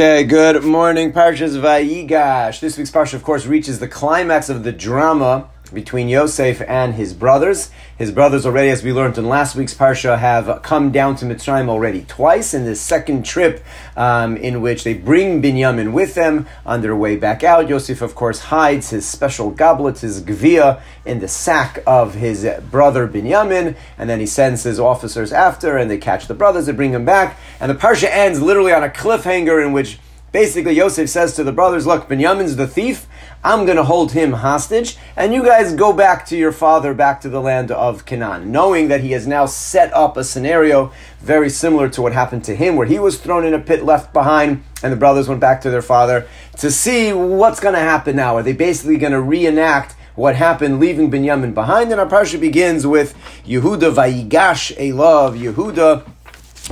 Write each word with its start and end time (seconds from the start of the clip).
Okay, 0.00 0.24
good 0.24 0.64
morning, 0.64 1.12
Parshas 1.12 1.60
Vayigash. 1.60 2.60
This 2.60 2.78
week's 2.78 2.90
Parsha, 2.90 3.12
of 3.12 3.22
course, 3.22 3.44
reaches 3.44 3.80
the 3.80 3.86
climax 3.86 4.48
of 4.48 4.64
the 4.64 4.72
drama 4.72 5.50
between 5.72 6.08
Yosef 6.08 6.60
and 6.68 6.94
his 6.94 7.14
brothers. 7.14 7.70
His 7.96 8.10
brothers 8.10 8.46
already, 8.46 8.70
as 8.70 8.82
we 8.82 8.92
learned 8.92 9.18
in 9.18 9.28
last 9.28 9.54
week's 9.54 9.74
Parsha, 9.74 10.18
have 10.18 10.62
come 10.62 10.90
down 10.90 11.16
to 11.16 11.24
Mitzrayim 11.24 11.68
already 11.68 12.04
twice 12.08 12.54
in 12.54 12.64
this 12.64 12.80
second 12.80 13.24
trip 13.24 13.62
um, 13.96 14.36
in 14.36 14.60
which 14.60 14.84
they 14.84 14.94
bring 14.94 15.42
Binyamin 15.42 15.92
with 15.92 16.14
them 16.14 16.46
on 16.64 16.80
their 16.80 16.96
way 16.96 17.16
back 17.16 17.44
out. 17.44 17.68
Yosef, 17.68 18.02
of 18.02 18.14
course, 18.14 18.40
hides 18.40 18.90
his 18.90 19.06
special 19.06 19.50
goblet, 19.50 19.98
his 19.98 20.22
gvia, 20.22 20.80
in 21.04 21.20
the 21.20 21.28
sack 21.28 21.82
of 21.86 22.14
his 22.14 22.48
brother 22.70 23.06
Binyamin, 23.06 23.76
and 23.98 24.10
then 24.10 24.20
he 24.20 24.26
sends 24.26 24.62
his 24.62 24.80
officers 24.80 25.32
after, 25.32 25.76
and 25.76 25.90
they 25.90 25.98
catch 25.98 26.26
the 26.26 26.34
brothers, 26.34 26.66
they 26.66 26.72
bring 26.72 26.92
him 26.92 27.04
back, 27.04 27.38
and 27.60 27.70
the 27.70 27.74
Parsha 27.74 28.08
ends 28.10 28.40
literally 28.40 28.72
on 28.72 28.82
a 28.82 28.88
cliffhanger 28.88 29.64
in 29.64 29.72
which 29.72 29.98
Basically, 30.32 30.74
Yosef 30.74 31.08
says 31.08 31.34
to 31.34 31.44
the 31.44 31.52
brothers, 31.52 31.86
Look, 31.86 32.08
Binyamin's 32.08 32.56
the 32.56 32.68
thief. 32.68 33.06
I'm 33.42 33.64
going 33.64 33.78
to 33.78 33.84
hold 33.84 34.12
him 34.12 34.32
hostage, 34.32 34.98
and 35.16 35.32
you 35.32 35.42
guys 35.42 35.72
go 35.74 35.94
back 35.94 36.26
to 36.26 36.36
your 36.36 36.52
father, 36.52 36.92
back 36.92 37.22
to 37.22 37.30
the 37.30 37.40
land 37.40 37.70
of 37.70 38.04
Canaan, 38.04 38.52
knowing 38.52 38.88
that 38.88 39.00
he 39.00 39.12
has 39.12 39.26
now 39.26 39.46
set 39.46 39.90
up 39.94 40.18
a 40.18 40.24
scenario 40.24 40.92
very 41.20 41.48
similar 41.48 41.88
to 41.88 42.02
what 42.02 42.12
happened 42.12 42.44
to 42.44 42.54
him, 42.54 42.76
where 42.76 42.86
he 42.86 42.98
was 42.98 43.18
thrown 43.18 43.46
in 43.46 43.54
a 43.54 43.58
pit 43.58 43.82
left 43.82 44.12
behind, 44.12 44.62
and 44.82 44.92
the 44.92 44.96
brothers 44.96 45.26
went 45.26 45.40
back 45.40 45.62
to 45.62 45.70
their 45.70 45.80
father 45.80 46.28
to 46.58 46.70
see 46.70 47.14
what's 47.14 47.60
going 47.60 47.74
to 47.74 47.80
happen 47.80 48.16
now. 48.16 48.36
Are 48.36 48.42
they 48.42 48.52
basically 48.52 48.98
going 48.98 49.12
to 49.12 49.22
reenact 49.22 49.96
what 50.16 50.36
happened 50.36 50.78
leaving 50.78 51.10
Binyamin 51.10 51.54
behind? 51.54 51.90
And 51.92 51.98
our 51.98 52.06
parsha 52.06 52.38
begins 52.38 52.86
with 52.86 53.14
Yehuda 53.46 53.94
Vayigash 53.94 54.76
Elav, 54.76 55.38
Yehuda 55.40 56.06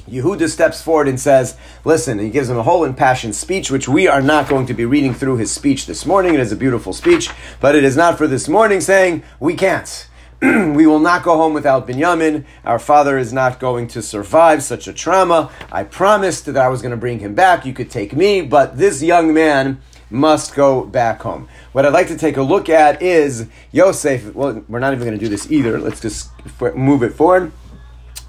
Yehuda 0.09 0.48
steps 0.48 0.83
forward 0.83 1.09
and 1.09 1.20
says, 1.20 1.57
Listen, 1.84 2.19
he 2.19 2.30
gives 2.30 2.48
him 2.48 2.56
a 2.56 2.62
whole 2.62 2.84
impassioned 2.84 3.34
speech, 3.34 3.70
which 3.70 3.89
we 3.89 4.06
are 4.09 4.23
not 4.23 4.48
going 4.48 4.66
to 4.66 4.75
be 4.75 4.84
reading 4.84 5.15
through 5.15 5.37
his 5.37 5.51
speech 5.51 5.87
this 5.87 6.06
morning. 6.06 6.34
It 6.34 6.41
is 6.41 6.52
a 6.52 6.56
beautiful 6.56 6.93
speech, 6.93 7.31
but 7.61 7.75
it 7.75 7.84
is 7.84 7.97
not 7.97 8.19
for 8.19 8.27
this 8.27 8.48
morning 8.48 8.81
saying, 8.81 9.23
We 9.41 9.55
can't. 9.55 10.08
we 10.41 10.86
will 10.86 11.00
not 11.00 11.25
go 11.25 11.36
home 11.36 11.53
without 11.53 11.89
Binyamin. 11.89 12.45
Our 12.64 12.78
father 12.78 13.19
is 13.19 13.33
not 13.33 13.58
going 13.58 13.89
to 13.89 14.03
survive 14.03 14.62
such 14.62 14.86
a 14.86 14.92
trauma. 14.92 15.50
I 15.73 15.83
promised 15.83 16.47
that 16.47 16.56
I 16.56 16.69
was 16.69 16.80
going 16.80 16.92
to 16.92 16.97
bring 16.97 17.19
him 17.19 17.34
back. 17.34 17.67
You 17.67 17.73
could 17.73 17.91
take 17.91 18.12
me, 18.12 18.42
but 18.42 18.78
this 18.78 19.03
young 19.03 19.34
man 19.34 19.80
must 20.11 20.55
go 20.55 20.84
back 20.84 21.23
home. 21.23 21.48
What 21.73 21.84
I'd 21.84 21.92
like 21.92 22.06
to 22.08 22.17
take 22.17 22.36
a 22.36 22.42
look 22.42 22.69
at 22.69 23.03
is 23.03 23.48
Yosef. 23.73 24.33
Well, 24.34 24.64
we're 24.69 24.78
not 24.78 24.92
even 24.92 25.06
going 25.06 25.19
to 25.19 25.25
do 25.25 25.28
this 25.28 25.51
either. 25.51 25.78
Let's 25.80 26.01
just 26.01 26.30
move 26.77 27.03
it 27.03 27.14
forward. 27.14 27.51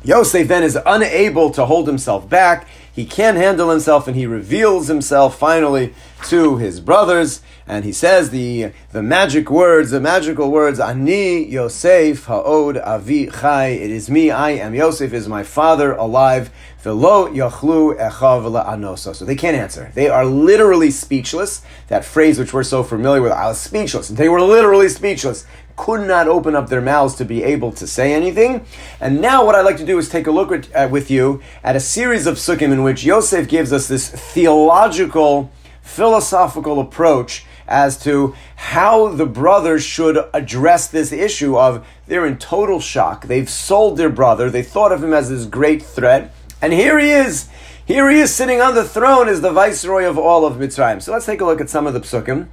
Yosef 0.03 0.47
then 0.47 0.63
is 0.63 0.77
unable 0.85 1.49
to 1.51 1.65
hold 1.65 1.87
himself 1.87 2.29
back. 2.29 2.67
He 2.91 3.05
can't 3.05 3.37
handle 3.37 3.69
himself, 3.69 4.07
and 4.07 4.15
he 4.15 4.25
reveals 4.25 4.87
himself 4.87 5.37
finally 5.37 5.93
to 6.27 6.57
his 6.57 6.79
brothers. 6.79 7.41
And 7.67 7.85
he 7.85 7.91
says 7.91 8.31
the, 8.31 8.71
the 8.93 9.03
magic 9.03 9.51
words, 9.51 9.91
the 9.91 10.01
magical 10.01 10.49
words, 10.49 10.79
Ani 10.79 11.45
Yosef 11.45 12.25
Ha'od 12.25 12.77
Avi 12.77 13.27
Chai. 13.27 13.67
It 13.67 13.91
is 13.91 14.09
me, 14.09 14.31
I 14.31 14.51
am 14.51 14.73
Yosef, 14.73 15.13
is 15.13 15.27
my 15.27 15.43
father 15.43 15.93
alive. 15.93 16.49
Velo 16.79 17.27
Yachlu 17.27 17.99
Echav 17.99 18.49
La'anoso. 18.49 19.13
So 19.13 19.23
they 19.23 19.35
can't 19.35 19.55
answer. 19.55 19.91
They 19.93 20.07
are 20.07 20.25
literally 20.25 20.89
speechless. 20.89 21.61
That 21.89 22.05
phrase 22.05 22.39
which 22.39 22.53
we're 22.53 22.63
so 22.63 22.83
familiar 22.83 23.21
with, 23.21 23.33
I 23.33 23.47
was 23.47 23.59
speechless. 23.59 24.09
And 24.09 24.17
they 24.17 24.29
were 24.29 24.41
literally 24.41 24.89
speechless 24.89 25.45
could 25.79 26.05
not 26.05 26.27
open 26.27 26.55
up 26.55 26.67
their 26.67 26.81
mouths 26.81 27.15
to 27.15 27.23
be 27.23 27.41
able 27.41 27.71
to 27.71 27.87
say 27.87 28.13
anything. 28.13 28.65
And 28.99 29.21
now, 29.21 29.45
what 29.45 29.55
I'd 29.55 29.61
like 29.61 29.77
to 29.77 29.85
do 29.85 29.97
is 29.97 30.09
take 30.09 30.27
a 30.27 30.31
look 30.31 30.51
at, 30.51 30.75
uh, 30.75 30.89
with 30.91 31.09
you 31.09 31.41
at 31.63 31.77
a 31.77 31.79
series 31.79 32.27
of 32.27 32.35
psukim 32.35 32.73
in 32.73 32.83
which 32.83 33.05
Yosef 33.05 33.47
gives 33.47 33.71
us 33.71 33.87
this 33.87 34.09
theological, 34.09 35.49
philosophical 35.81 36.81
approach 36.81 37.45
as 37.65 37.97
to 38.03 38.35
how 38.57 39.07
the 39.07 39.25
brothers 39.25 39.81
should 39.81 40.17
address 40.33 40.87
this 40.87 41.13
issue 41.13 41.57
of 41.57 41.87
they're 42.07 42.25
in 42.25 42.37
total 42.37 42.81
shock. 42.81 43.27
They've 43.27 43.49
sold 43.49 43.97
their 43.97 44.09
brother. 44.09 44.49
They 44.49 44.63
thought 44.63 44.91
of 44.91 45.01
him 45.01 45.13
as 45.13 45.29
this 45.29 45.45
great 45.45 45.81
threat. 45.81 46.35
And 46.61 46.73
here 46.73 46.99
he 46.99 47.09
is. 47.09 47.47
Here 47.85 48.09
he 48.09 48.19
is 48.19 48.35
sitting 48.35 48.59
on 48.59 48.75
the 48.75 48.83
throne 48.83 49.29
as 49.29 49.39
the 49.39 49.53
viceroy 49.53 50.03
of 50.03 50.17
all 50.17 50.45
of 50.45 50.57
Mitzrayim. 50.57 51.01
So 51.01 51.13
let's 51.13 51.25
take 51.25 51.39
a 51.39 51.45
look 51.45 51.61
at 51.61 51.69
some 51.69 51.87
of 51.87 51.93
the 51.93 52.01
psukim. 52.01 52.49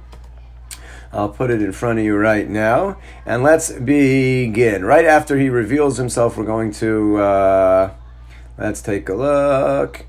I'll 1.11 1.29
put 1.29 1.49
it 1.49 1.61
in 1.61 1.71
front 1.71 1.99
of 1.99 2.05
you 2.05 2.17
right 2.17 2.49
now. 2.49 2.97
And 3.25 3.43
let's 3.43 3.71
begin. 3.71 4.85
Right 4.85 5.05
after 5.05 5.37
he 5.37 5.49
reveals 5.49 5.97
himself, 5.97 6.37
we're 6.37 6.45
going 6.45 6.71
to, 6.73 7.17
uh, 7.17 7.93
let's 8.57 8.81
take 8.81 9.07
a 9.09 9.13
look. 9.13 10.05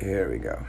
Here 0.00 0.30
we 0.30 0.38
go. 0.38 0.64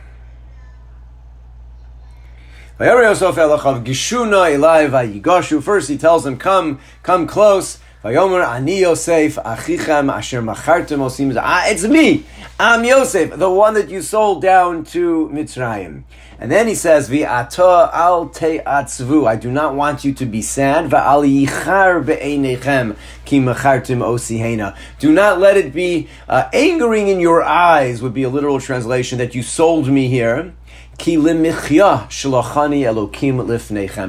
First, 5.62 5.90
he 5.90 5.98
tells 5.98 6.26
him, 6.26 6.38
"Come, 6.38 6.80
come 7.04 7.28
close." 7.28 7.80
Vayomer 8.02 8.48
ani 8.48 8.80
Yosef 8.80 9.36
achichem 9.36 10.10
asher 10.10 10.42
machartem 10.42 11.00
osim. 11.00 11.38
Ah, 11.38 11.68
it's 11.68 11.84
me. 11.84 12.24
I'm 12.58 12.86
Yosef, 12.86 13.38
the 13.38 13.50
one 13.50 13.74
that 13.74 13.90
you 13.90 14.02
sold 14.02 14.42
down 14.42 14.86
to 14.86 15.30
Mitzrayim. 15.34 16.04
And 16.40 16.50
then 16.50 16.70
he 16.70 16.76
says, 16.76 17.10
V'ata 17.10 17.94
al 17.94 18.30
te'atzvu. 18.30 19.28
I 19.28 19.36
do 19.36 19.52
not 19.52 19.76
want 19.76 20.06
you 20.06 20.14
to 20.14 20.26
be 20.26 20.42
sad. 20.42 20.90
V'al 20.90 21.46
yichar 21.46 22.06
be'einechem 22.06 22.96
ki 23.26 23.42
machartem 23.42 24.00
osihena. 24.00 24.78
Do 25.00 25.12
not 25.12 25.42
let 25.42 25.58
it 25.58 25.74
be 25.74 26.08
uh, 26.30 26.50
angering 26.54 27.10
in 27.10 27.20
your 27.20 27.44
eyes, 27.44 28.02
would 28.02 28.14
be 28.14 28.24
a 28.24 28.30
literal 28.30 28.62
translation, 28.62 29.18
that 29.18 29.36
you 29.36 29.44
sold 29.44 29.90
me 29.90 30.08
here. 30.08 30.54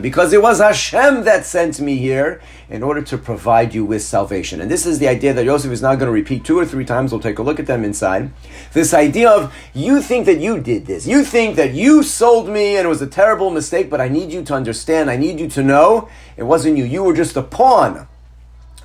Because 0.02 0.32
it 0.32 0.42
was 0.42 0.58
Hashem 0.58 1.24
that 1.24 1.46
sent 1.46 1.80
me 1.80 1.96
here 1.96 2.42
in 2.68 2.82
order 2.82 3.00
to 3.00 3.16
provide 3.16 3.72
you 3.72 3.84
with 3.84 4.02
salvation. 4.02 4.60
And 4.60 4.70
this 4.70 4.84
is 4.84 4.98
the 4.98 5.08
idea 5.08 5.32
that 5.32 5.44
Yosef 5.44 5.70
is 5.70 5.82
now 5.82 5.94
going 5.94 6.06
to 6.06 6.12
repeat 6.12 6.44
two 6.44 6.58
or 6.58 6.66
three 6.66 6.84
times. 6.84 7.12
We'll 7.12 7.20
take 7.20 7.38
a 7.38 7.42
look 7.42 7.60
at 7.60 7.66
them 7.66 7.84
inside. 7.84 8.30
This 8.72 8.92
idea 8.92 9.30
of 9.30 9.54
you 9.72 10.02
think 10.02 10.26
that 10.26 10.40
you 10.40 10.58
did 10.60 10.86
this. 10.86 11.06
You 11.06 11.24
think 11.24 11.56
that 11.56 11.74
you 11.74 12.02
sold 12.02 12.48
me 12.48 12.76
and 12.76 12.86
it 12.86 12.88
was 12.88 13.02
a 13.02 13.06
terrible 13.06 13.50
mistake, 13.50 13.88
but 13.88 14.00
I 14.00 14.08
need 14.08 14.32
you 14.32 14.42
to 14.42 14.54
understand, 14.54 15.10
I 15.10 15.16
need 15.16 15.38
you 15.38 15.48
to 15.48 15.62
know 15.62 16.08
it 16.36 16.42
wasn't 16.42 16.76
you. 16.76 16.84
You 16.84 17.04
were 17.04 17.14
just 17.14 17.36
a 17.36 17.42
pawn 17.42 18.08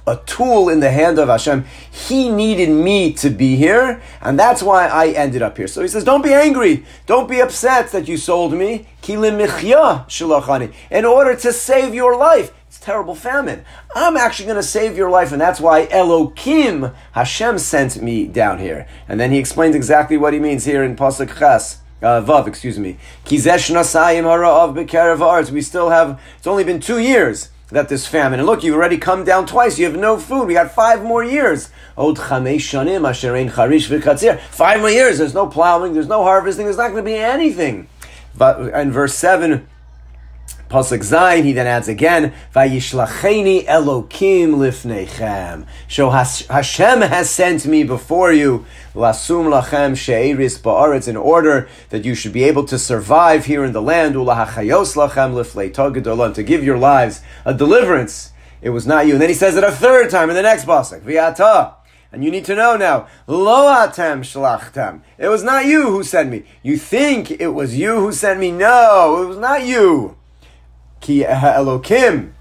a 0.07 0.17
tool 0.25 0.69
in 0.69 0.79
the 0.79 0.91
hand 0.91 1.17
of 1.17 1.29
Hashem. 1.29 1.65
He 1.91 2.29
needed 2.29 2.69
me 2.69 3.13
to 3.13 3.29
be 3.29 3.55
here, 3.55 4.01
and 4.21 4.37
that's 4.37 4.61
why 4.61 4.87
I 4.87 5.07
ended 5.09 5.41
up 5.41 5.57
here. 5.57 5.67
So 5.67 5.81
he 5.81 5.87
says, 5.87 6.03
Don't 6.03 6.21
be 6.23 6.33
angry. 6.33 6.85
Don't 7.05 7.29
be 7.29 7.39
upset 7.41 7.91
that 7.91 8.07
you 8.07 8.17
sold 8.17 8.53
me. 8.53 8.87
In 9.07 11.05
order 11.05 11.35
to 11.35 11.53
save 11.53 11.93
your 11.93 12.17
life. 12.17 12.51
It's 12.67 12.79
terrible 12.79 13.15
famine. 13.15 13.63
I'm 13.95 14.17
actually 14.17 14.45
going 14.47 14.57
to 14.57 14.63
save 14.63 14.97
your 14.97 15.09
life, 15.09 15.31
and 15.31 15.39
that's 15.39 15.59
why 15.59 15.85
Elokim, 15.87 16.93
Hashem 17.13 17.59
sent 17.59 18.01
me 18.01 18.27
down 18.27 18.59
here. 18.59 18.87
And 19.07 19.19
then 19.19 19.31
he 19.31 19.37
explains 19.37 19.75
exactly 19.75 20.17
what 20.17 20.33
he 20.33 20.39
means 20.39 20.65
here 20.65 20.83
in 20.83 20.95
Pasuk 20.95 21.37
Ches. 21.37 21.81
Uh, 22.01 22.21
Vav, 22.21 22.47
excuse 22.47 22.77
me. 22.77 22.97
Kizesh 23.25 23.71
nasayim 23.73 24.23
hara 24.23 25.51
We 25.51 25.61
still 25.61 25.89
have, 25.89 26.19
it's 26.37 26.47
only 26.47 26.63
been 26.63 26.79
two 26.79 26.99
years 26.99 27.49
that 27.69 27.89
this 27.89 28.05
famine. 28.05 28.39
And 28.39 28.45
look, 28.45 28.63
you've 28.63 28.75
already 28.75 28.97
come 28.97 29.23
down 29.23 29.45
twice. 29.45 29.79
You 29.79 29.85
have 29.85 29.97
no 29.97 30.17
food. 30.17 30.47
We 30.47 30.53
got 30.53 30.71
five 30.71 31.03
more 31.03 31.23
years. 31.23 31.69
Five 34.51 34.79
more 34.81 34.89
years. 34.89 35.17
There's 35.17 35.33
no 35.33 35.47
plowing. 35.47 35.93
There's 35.93 36.07
no 36.07 36.23
harvesting. 36.23 36.65
There's 36.65 36.77
not 36.77 36.91
going 36.91 37.03
to 37.03 37.09
be 37.09 37.15
anything. 37.15 37.87
But 38.37 38.73
in 38.73 38.91
verse 38.91 39.15
seven, 39.15 39.67
Pasuk 40.75 40.99
Zayin, 40.99 41.45
he 41.45 41.53
then 41.53 41.67
adds 41.67 41.87
again, 41.87 42.33
Vayishlacheni 42.53 43.63
Elokim 43.63 44.55
lifnechem. 44.55 45.65
So 45.87 46.09
Hashem 46.09 46.99
has 46.99 47.29
sent 47.29 47.65
me 47.65 47.85
before 47.85 48.33
you, 48.33 48.65
Lasum 48.93 49.49
lachem 49.49 49.95
she'eris 49.95 50.59
ba'aretz, 50.59 51.07
in 51.07 51.15
order 51.15 51.69
that 51.91 52.03
you 52.03 52.13
should 52.13 52.33
be 52.33 52.43
able 52.43 52.65
to 52.65 52.77
survive 52.77 53.45
here 53.45 53.63
in 53.63 53.71
the 53.71 53.81
land, 53.81 54.15
Ulahachayos 54.15 54.97
lachem 54.97 55.33
liflei 55.33 55.71
togedolam, 55.71 56.33
to 56.33 56.43
give 56.43 56.61
your 56.61 56.77
lives 56.77 57.21
a 57.45 57.53
deliverance. 57.53 58.33
It 58.61 58.71
was 58.71 58.85
not 58.85 59.07
you. 59.07 59.13
And 59.13 59.21
then 59.21 59.29
he 59.29 59.35
says 59.35 59.55
it 59.55 59.63
a 59.63 59.71
third 59.71 60.09
time 60.09 60.29
in 60.29 60.35
the 60.35 60.41
next 60.41 60.65
Pasuk, 60.65 61.03
V'yata. 61.03 61.75
And 62.11 62.21
you 62.21 62.29
need 62.29 62.43
to 62.45 62.55
know 62.55 62.75
now, 62.75 63.07
lo 63.27 63.63
atem 63.73 64.25
shlachtem. 64.25 65.03
It 65.17 65.29
was 65.29 65.41
not 65.41 65.67
you 65.67 65.83
who 65.83 66.03
sent 66.03 66.29
me. 66.29 66.43
You 66.63 66.77
think 66.77 67.31
it 67.31 67.53
was 67.53 67.79
you 67.79 67.95
who 67.95 68.11
sent 68.11 68.41
me. 68.41 68.51
No, 68.51 69.21
it 69.23 69.27
was 69.27 69.37
not 69.37 69.65
you. 69.65 70.17
Ki 71.05 71.23
Elokim. 71.23 72.31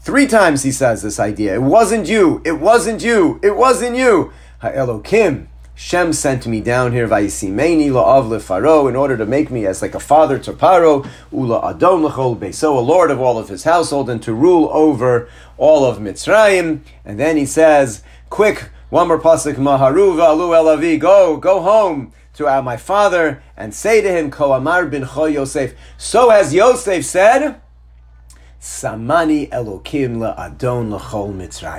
Three 0.00 0.26
times 0.26 0.62
he 0.62 0.72
says 0.72 1.02
this 1.02 1.20
idea. 1.20 1.52
It 1.52 1.62
wasn't 1.62 2.08
you. 2.08 2.40
It 2.42 2.58
wasn't 2.58 3.04
you. 3.04 3.38
It 3.42 3.54
wasn't 3.54 3.96
you. 3.96 4.32
Elokim. 4.62 5.48
Shem 5.74 6.14
sent 6.14 6.46
me 6.46 6.62
down 6.62 6.92
here, 6.92 7.06
Vayisimeni 7.06 7.90
la'av 7.90 8.28
lefaro, 8.30 8.88
in 8.88 8.96
order 8.96 9.18
to 9.18 9.26
make 9.26 9.50
me 9.50 9.66
as 9.66 9.82
like 9.82 9.94
a 9.94 10.00
father 10.00 10.38
to 10.38 10.54
Paro, 10.54 11.06
ula 11.30 11.58
adon 11.68 12.02
l'chol 12.02 12.38
beso, 12.38 12.74
a 12.74 12.80
lord 12.80 13.10
of 13.10 13.20
all 13.20 13.38
of 13.38 13.48
his 13.50 13.64
household, 13.64 14.08
and 14.08 14.22
to 14.22 14.32
rule 14.32 14.70
over 14.72 15.28
all 15.58 15.84
of 15.84 15.98
Mitzrayim. 15.98 16.80
And 17.04 17.20
then 17.20 17.36
he 17.36 17.44
says, 17.44 18.02
quick, 18.30 18.70
one 18.88 19.08
more 19.08 19.20
pasuk, 19.20 19.56
maharu 19.56 20.16
v'alu 20.16 20.54
elavi, 20.54 20.98
go, 20.98 21.36
go 21.36 21.60
home 21.60 22.12
to 22.34 22.44
my 22.62 22.76
father 22.76 23.42
and 23.56 23.74
say 23.74 24.00
to 24.00 24.10
him, 24.10 24.30
Ko 24.30 24.52
Amar 24.52 24.86
bin 24.86 25.04
Cho 25.04 25.26
Yosef. 25.26 25.74
So 25.98 26.30
has 26.30 26.54
Yosef 26.54 27.04
said, 27.04 27.60
Samani 28.64 29.50
Elokim 29.50 30.24
Adon. 30.38 30.90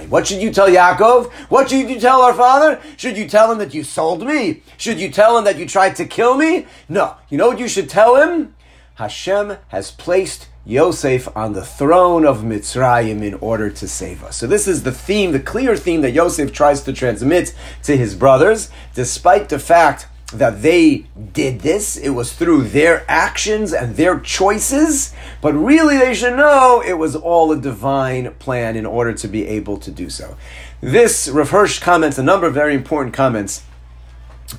What 0.08 0.28
should 0.28 0.40
you 0.40 0.52
tell 0.52 0.70
Yaakov? 0.70 1.32
What 1.50 1.68
should 1.68 1.90
you 1.90 2.00
tell 2.00 2.22
our 2.22 2.36
father? 2.36 2.80
Should 2.96 3.18
you 3.18 3.28
tell 3.28 3.52
him 3.52 3.58
that 3.58 3.74
you 3.74 3.84
sold 3.84 4.24
me? 4.24 4.62
Should 4.78 5.00
you 5.00 5.10
tell 5.10 5.36
him 5.36 5.46
that 5.46 5.58
you 5.58 5.66
tried 5.66 5.96
to 5.96 6.06
kill 6.06 6.38
me? 6.38 6.68
No. 6.88 7.16
You 7.28 7.40
know 7.40 7.48
what 7.48 7.58
you 7.58 7.68
should 7.68 7.90
tell 7.90 8.18
him? 8.18 8.54
Hashem 8.96 9.58
has 9.70 9.90
placed 9.90 10.48
Yosef 10.64 11.28
on 11.36 11.54
the 11.54 11.66
throne 11.66 12.24
of 12.24 12.44
Mitzrayim 12.44 13.24
in 13.24 13.34
order 13.34 13.72
to 13.72 13.88
save 13.88 14.24
us. 14.24 14.38
So 14.38 14.46
this 14.46 14.68
is 14.68 14.84
the 14.84 14.92
theme, 14.92 15.32
the 15.32 15.40
clear 15.40 15.76
theme 15.76 16.02
that 16.02 16.12
Yosef 16.12 16.54
tries 16.54 16.84
to 16.84 16.94
transmit 16.94 17.56
to 17.82 17.98
his 17.98 18.14
brothers, 18.14 18.70
despite 18.94 19.50
the 19.50 19.58
fact 19.58 20.06
that 20.33 20.62
they 20.62 21.06
did 21.33 21.62
this. 21.62 21.95
It 21.98 22.10
was 22.10 22.33
through 22.33 22.63
their 22.63 23.06
actions 23.07 23.74
and 23.74 23.95
their 23.95 24.19
choices, 24.19 25.13
but 25.42 25.54
really 25.54 25.98
they 25.98 26.13
should 26.13 26.36
know 26.36 26.81
it 26.86 26.94
was 26.94 27.16
all 27.16 27.51
a 27.51 27.57
divine 27.57 28.33
plan 28.36 28.75
in 28.75 28.86
order 28.86 29.13
to 29.13 29.27
be 29.27 29.48
able 29.48 29.77
to 29.77 29.92
do 29.92 30.10
so. 30.10 30.36
This 30.81 31.27
Rav 31.27 31.50
Hirsch 31.50 31.80
comments 31.80 32.18
a 32.18 32.24
number 32.24 32.48
of 32.48 32.54
very 32.54 32.74
important 32.74 33.13
comments 33.13 33.63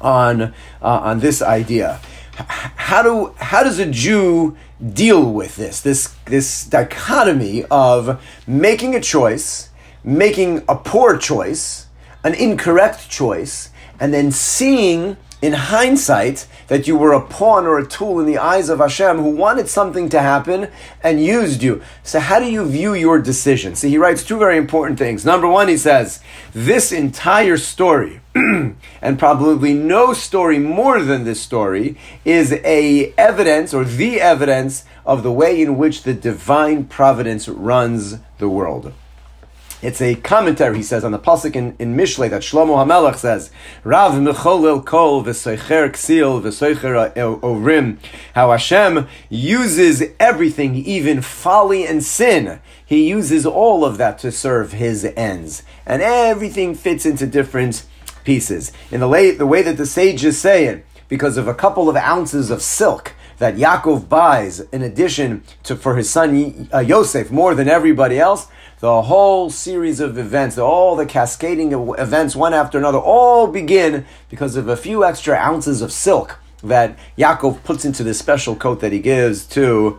on 0.00 0.42
uh, 0.42 0.52
on 0.82 1.20
this 1.20 1.42
idea. 1.42 2.00
How 2.36 3.02
do 3.02 3.34
how 3.38 3.62
does 3.62 3.78
a 3.78 3.86
Jew 3.86 4.56
deal 4.92 5.32
with 5.32 5.56
this 5.56 5.80
this 5.80 6.14
this 6.26 6.64
dichotomy 6.64 7.64
of 7.70 8.22
making 8.46 8.94
a 8.94 9.00
choice, 9.00 9.70
making 10.04 10.62
a 10.68 10.76
poor 10.76 11.16
choice, 11.16 11.86
an 12.22 12.34
incorrect 12.34 13.08
choice, 13.08 13.70
and 13.98 14.12
then 14.12 14.30
seeing 14.30 15.16
in 15.42 15.52
hindsight 15.52 16.46
that 16.68 16.86
you 16.86 16.96
were 16.96 17.12
a 17.12 17.20
pawn 17.20 17.66
or 17.66 17.78
a 17.78 17.86
tool 17.86 18.18
in 18.18 18.26
the 18.26 18.38
eyes 18.38 18.68
of 18.68 18.78
Hashem 18.78 19.18
who 19.18 19.30
wanted 19.30 19.68
something 19.68 20.08
to 20.08 20.20
happen 20.20 20.68
and 21.02 21.24
used 21.24 21.62
you. 21.62 21.82
So 22.02 22.20
how 22.20 22.40
do 22.40 22.50
you 22.50 22.66
view 22.66 22.94
your 22.94 23.20
decision? 23.20 23.74
See, 23.74 23.90
he 23.90 23.98
writes 23.98 24.24
two 24.24 24.38
very 24.38 24.56
important 24.56 24.98
things. 24.98 25.24
Number 25.24 25.46
one, 25.46 25.68
he 25.68 25.76
says, 25.76 26.20
this 26.52 26.90
entire 26.90 27.58
story, 27.58 28.20
and 28.34 29.18
probably 29.18 29.74
no 29.74 30.12
story 30.14 30.58
more 30.58 31.02
than 31.02 31.24
this 31.24 31.40
story, 31.40 31.96
is 32.24 32.52
a 32.52 33.12
evidence 33.18 33.74
or 33.74 33.84
the 33.84 34.20
evidence 34.20 34.84
of 35.04 35.22
the 35.22 35.32
way 35.32 35.60
in 35.60 35.76
which 35.76 36.02
the 36.02 36.14
divine 36.14 36.84
providence 36.84 37.46
runs 37.48 38.18
the 38.38 38.48
world. 38.48 38.92
It's 39.86 40.02
a 40.02 40.16
commentary, 40.16 40.78
he 40.78 40.82
says, 40.82 41.04
on 41.04 41.12
the 41.12 41.18
pasuk 41.20 41.54
in, 41.54 41.76
in 41.78 41.96
Mishle 41.96 42.28
that 42.28 42.42
Shlomo 42.42 42.84
HaMelech 42.84 43.14
says, 43.14 43.52
Rav 43.84 44.14
Mecholel 44.14 44.84
Kol 44.84 45.22
v'soicher 45.22 45.90
ksil 45.90 46.42
v'soicher 46.42 47.14
orim, 47.14 47.98
how 48.34 48.50
Hashem 48.50 49.06
uses 49.30 50.02
everything, 50.18 50.74
even 50.74 51.22
folly 51.22 51.86
and 51.86 52.02
sin. 52.02 52.58
He 52.84 53.08
uses 53.08 53.46
all 53.46 53.84
of 53.84 53.96
that 53.98 54.18
to 54.18 54.32
serve 54.32 54.72
His 54.72 55.04
ends. 55.04 55.62
And 55.86 56.02
everything 56.02 56.74
fits 56.74 57.06
into 57.06 57.24
different 57.28 57.86
pieces. 58.24 58.72
In 58.90 58.98
the, 58.98 59.06
way, 59.06 59.30
the 59.30 59.46
way 59.46 59.62
that 59.62 59.76
the 59.76 59.86
sages 59.86 60.36
say 60.36 60.64
it, 60.66 60.84
because 61.08 61.36
of 61.36 61.46
a 61.46 61.54
couple 61.54 61.88
of 61.88 61.94
ounces 61.94 62.50
of 62.50 62.60
silk, 62.60 63.14
that 63.38 63.54
Yaakov 63.54 64.08
buys 64.08 64.58
in 64.58 64.82
addition 64.82 65.44
to 65.62 65.76
for 65.76 65.94
his 65.96 66.10
son 66.10 66.68
uh, 66.74 66.80
Yosef 66.80 67.30
more 67.30 67.54
than 67.54 67.68
everybody 67.68 68.18
else, 68.18 68.48
the 68.80 69.02
whole 69.02 69.48
series 69.48 70.00
of 70.00 70.18
events, 70.18 70.58
all 70.58 70.96
the 70.96 71.06
cascading 71.06 71.72
events 71.72 72.36
one 72.36 72.52
after 72.52 72.76
another, 72.76 72.98
all 72.98 73.46
begin 73.46 74.04
because 74.28 74.56
of 74.56 74.68
a 74.68 74.76
few 74.76 75.04
extra 75.04 75.34
ounces 75.34 75.80
of 75.80 75.90
silk 75.90 76.38
that 76.62 76.98
Yaakov 77.16 77.62
puts 77.64 77.84
into 77.84 78.04
this 78.04 78.18
special 78.18 78.54
coat 78.54 78.80
that 78.80 78.92
he 78.92 78.98
gives 78.98 79.46
to 79.46 79.98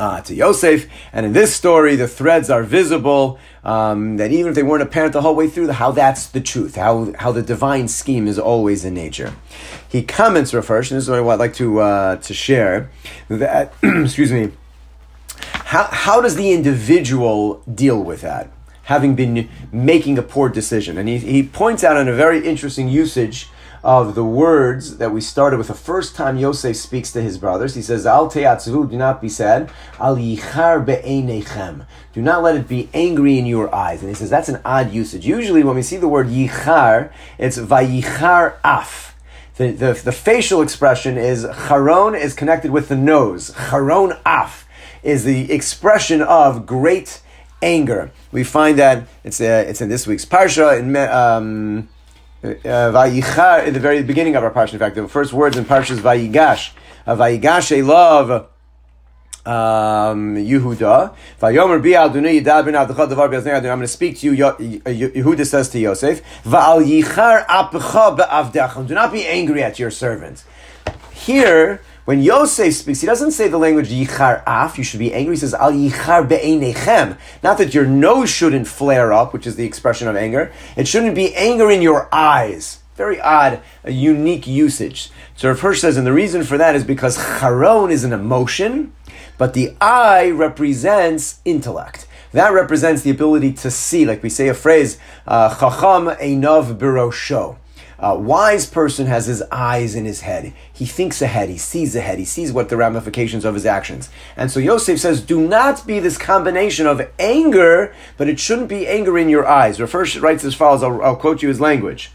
uh, 0.00 0.20
to 0.22 0.34
Yosef. 0.34 0.88
And 1.12 1.24
in 1.24 1.32
this 1.32 1.54
story, 1.54 1.94
the 1.94 2.08
threads 2.08 2.50
are 2.50 2.64
visible. 2.64 3.38
Um, 3.62 4.16
that 4.16 4.32
even 4.32 4.48
if 4.48 4.54
they 4.54 4.62
weren't 4.62 4.82
apparent 4.82 5.12
the 5.12 5.20
whole 5.20 5.36
way 5.36 5.48
through, 5.48 5.68
how 5.68 5.92
that's 5.92 6.26
the 6.26 6.40
truth, 6.40 6.76
how 6.76 7.12
how 7.18 7.30
the 7.30 7.42
divine 7.42 7.88
scheme 7.88 8.26
is 8.26 8.38
always 8.38 8.84
in 8.84 8.94
nature. 8.94 9.34
He 9.88 10.02
comments, 10.02 10.54
Rav 10.54 10.66
Hirsch, 10.66 10.90
and 10.90 10.96
this 10.96 11.04
is 11.04 11.10
what 11.10 11.20
I'd 11.20 11.38
like 11.38 11.54
to 11.54 11.80
uh, 11.80 12.16
to 12.16 12.34
share. 12.34 12.90
That 13.28 13.72
excuse 13.82 14.32
me 14.32 14.50
how, 15.42 15.84
how 15.90 16.20
does 16.20 16.36
the 16.36 16.52
individual 16.52 17.62
deal 17.72 18.02
with 18.02 18.20
that, 18.22 18.50
having 18.84 19.14
been 19.14 19.48
making 19.72 20.18
a 20.18 20.22
poor 20.22 20.48
decision? 20.48 20.98
And 20.98 21.08
he, 21.08 21.18
he 21.18 21.42
points 21.42 21.84
out 21.84 21.96
in 21.96 22.08
a 22.08 22.14
very 22.14 22.46
interesting 22.46 22.88
usage 22.88 23.48
of 23.82 24.14
the 24.14 24.24
words 24.24 24.98
that 24.98 25.10
we 25.10 25.20
started 25.20 25.56
with 25.56 25.68
the 25.68 25.74
first 25.74 26.14
time 26.14 26.36
Yosef 26.36 26.76
speaks 26.76 27.12
to 27.12 27.22
his 27.22 27.38
brothers. 27.38 27.74
He 27.74 27.82
says, 27.82 28.06
Al 28.06 28.30
te'atzvu, 28.30 28.90
do 28.90 28.96
not 28.96 29.22
be 29.22 29.28
sad. 29.28 29.70
Al 29.98 30.16
yichar 30.16 30.84
be'einechem. 30.84 31.86
Do 32.12 32.20
not 32.20 32.42
let 32.42 32.56
it 32.56 32.68
be 32.68 32.90
angry 32.92 33.38
in 33.38 33.46
your 33.46 33.74
eyes. 33.74 34.00
And 34.00 34.08
he 34.08 34.14
says 34.14 34.28
that's 34.28 34.48
an 34.48 34.60
odd 34.64 34.92
usage. 34.92 35.26
Usually 35.26 35.64
when 35.64 35.76
we 35.76 35.82
see 35.82 35.96
the 35.96 36.08
word 36.08 36.26
yichar, 36.26 37.10
it's 37.38 37.56
vayichar 37.56 38.56
af. 38.64 39.16
The, 39.56 39.70
the, 39.72 39.92
the 40.04 40.12
facial 40.12 40.62
expression 40.62 41.16
is 41.16 41.46
charon 41.68 42.14
is 42.14 42.34
connected 42.34 42.70
with 42.70 42.88
the 42.88 42.96
nose. 42.96 43.54
Charon 43.70 44.12
af 44.26 44.66
is 45.02 45.24
the 45.24 45.52
expression 45.52 46.22
of 46.22 46.66
great 46.66 47.20
anger. 47.62 48.10
We 48.32 48.44
find 48.44 48.78
that 48.78 49.08
it's 49.24 49.40
uh, 49.40 49.64
it's 49.66 49.80
in 49.80 49.88
this 49.88 50.06
week's 50.06 50.24
parsha 50.24 50.78
in 50.78 50.96
um, 50.96 51.88
uh, 52.42 52.48
Vayichar 52.48 53.66
in 53.66 53.74
the 53.74 53.80
very 53.80 54.02
beginning 54.02 54.36
of 54.36 54.44
our 54.44 54.50
parsha. 54.50 54.74
In 54.74 54.78
fact, 54.78 54.96
the 54.96 55.08
first 55.08 55.32
words 55.32 55.56
in 55.56 55.64
parsha 55.64 55.92
is 55.92 56.00
Vayigash. 56.00 56.72
Uh, 57.06 57.16
Vayigash 57.16 57.86
love 57.86 58.48
um, 59.46 60.36
Yehuda. 60.36 61.14
I'm 61.42 61.54
going 61.54 61.82
to 63.80 63.88
speak 63.88 64.18
to 64.18 64.26
you. 64.26 64.44
Yehuda 64.44 65.46
says 65.46 65.70
to 65.70 65.78
Yosef, 65.78 66.22
Va'al 66.44 66.84
yichar 66.84 67.46
apcha. 67.46 68.86
Do 68.86 68.94
not 68.94 69.12
be 69.12 69.26
angry 69.26 69.62
at 69.62 69.78
your 69.78 69.90
servant. 69.90 70.44
Here, 71.12 71.80
when 72.04 72.22
Yosef 72.22 72.74
speaks, 72.74 73.00
he 73.00 73.06
doesn't 73.06 73.32
say 73.32 73.48
the 73.48 73.58
language 73.58 73.90
yichar 73.90 74.42
af, 74.46 74.78
you 74.78 74.84
should 74.84 75.00
be 75.00 75.12
angry. 75.12 75.34
He 75.34 75.40
says 75.40 75.54
al 75.54 75.72
yichar 75.72 76.28
be'enechem. 76.28 77.18
Not 77.42 77.58
that 77.58 77.74
your 77.74 77.86
nose 77.86 78.30
shouldn't 78.30 78.66
flare 78.66 79.12
up, 79.12 79.32
which 79.32 79.46
is 79.46 79.56
the 79.56 79.64
expression 79.64 80.08
of 80.08 80.16
anger. 80.16 80.52
It 80.76 80.88
shouldn't 80.88 81.14
be 81.14 81.34
anger 81.34 81.70
in 81.70 81.82
your 81.82 82.08
eyes. 82.12 82.78
Very 82.96 83.20
odd, 83.20 83.62
a 83.84 83.92
unique 83.92 84.46
usage. 84.46 85.10
So 85.36 85.48
Rav 85.48 85.60
Hirsch 85.60 85.80
says, 85.80 85.96
and 85.96 86.06
the 86.06 86.12
reason 86.12 86.42
for 86.42 86.58
that 86.58 86.74
is 86.74 86.84
because 86.84 87.16
charon 87.16 87.90
is 87.90 88.04
an 88.04 88.12
emotion, 88.12 88.92
but 89.38 89.54
the 89.54 89.74
eye 89.80 90.30
represents 90.30 91.40
intellect. 91.44 92.06
That 92.32 92.52
represents 92.52 93.02
the 93.02 93.10
ability 93.10 93.54
to 93.54 93.70
see, 93.70 94.04
like 94.04 94.22
we 94.22 94.28
say 94.28 94.48
a 94.48 94.54
phrase, 94.54 94.98
uh, 95.26 95.48
chacham 95.48 96.08
einav 96.16 96.76
birosho. 96.76 97.56
A 98.02 98.18
wise 98.18 98.66
person 98.66 99.06
has 99.06 99.26
his 99.26 99.42
eyes 99.52 99.94
in 99.94 100.06
his 100.06 100.22
head. 100.22 100.54
He 100.72 100.86
thinks 100.86 101.20
ahead. 101.20 101.50
He 101.50 101.58
sees 101.58 101.94
ahead. 101.94 102.18
He 102.18 102.24
sees 102.24 102.50
what 102.50 102.70
the 102.70 102.78
ramifications 102.78 103.44
of 103.44 103.52
his 103.52 103.66
actions. 103.66 104.08
And 104.38 104.50
so 104.50 104.58
Yosef 104.58 104.98
says, 104.98 105.20
do 105.20 105.46
not 105.46 105.86
be 105.86 106.00
this 106.00 106.16
combination 106.16 106.86
of 106.86 107.02
anger, 107.18 107.94
but 108.16 108.26
it 108.26 108.40
shouldn't 108.40 108.68
be 108.70 108.88
anger 108.88 109.18
in 109.18 109.28
your 109.28 109.46
eyes. 109.46 109.78
Rav 109.78 109.92
Hirsch 109.92 110.16
writes 110.16 110.44
as 110.44 110.54
follows. 110.54 110.82
I'll, 110.82 111.02
I'll 111.02 111.16
quote 111.16 111.42
you 111.42 111.48
his 111.48 111.60
language. 111.60 112.10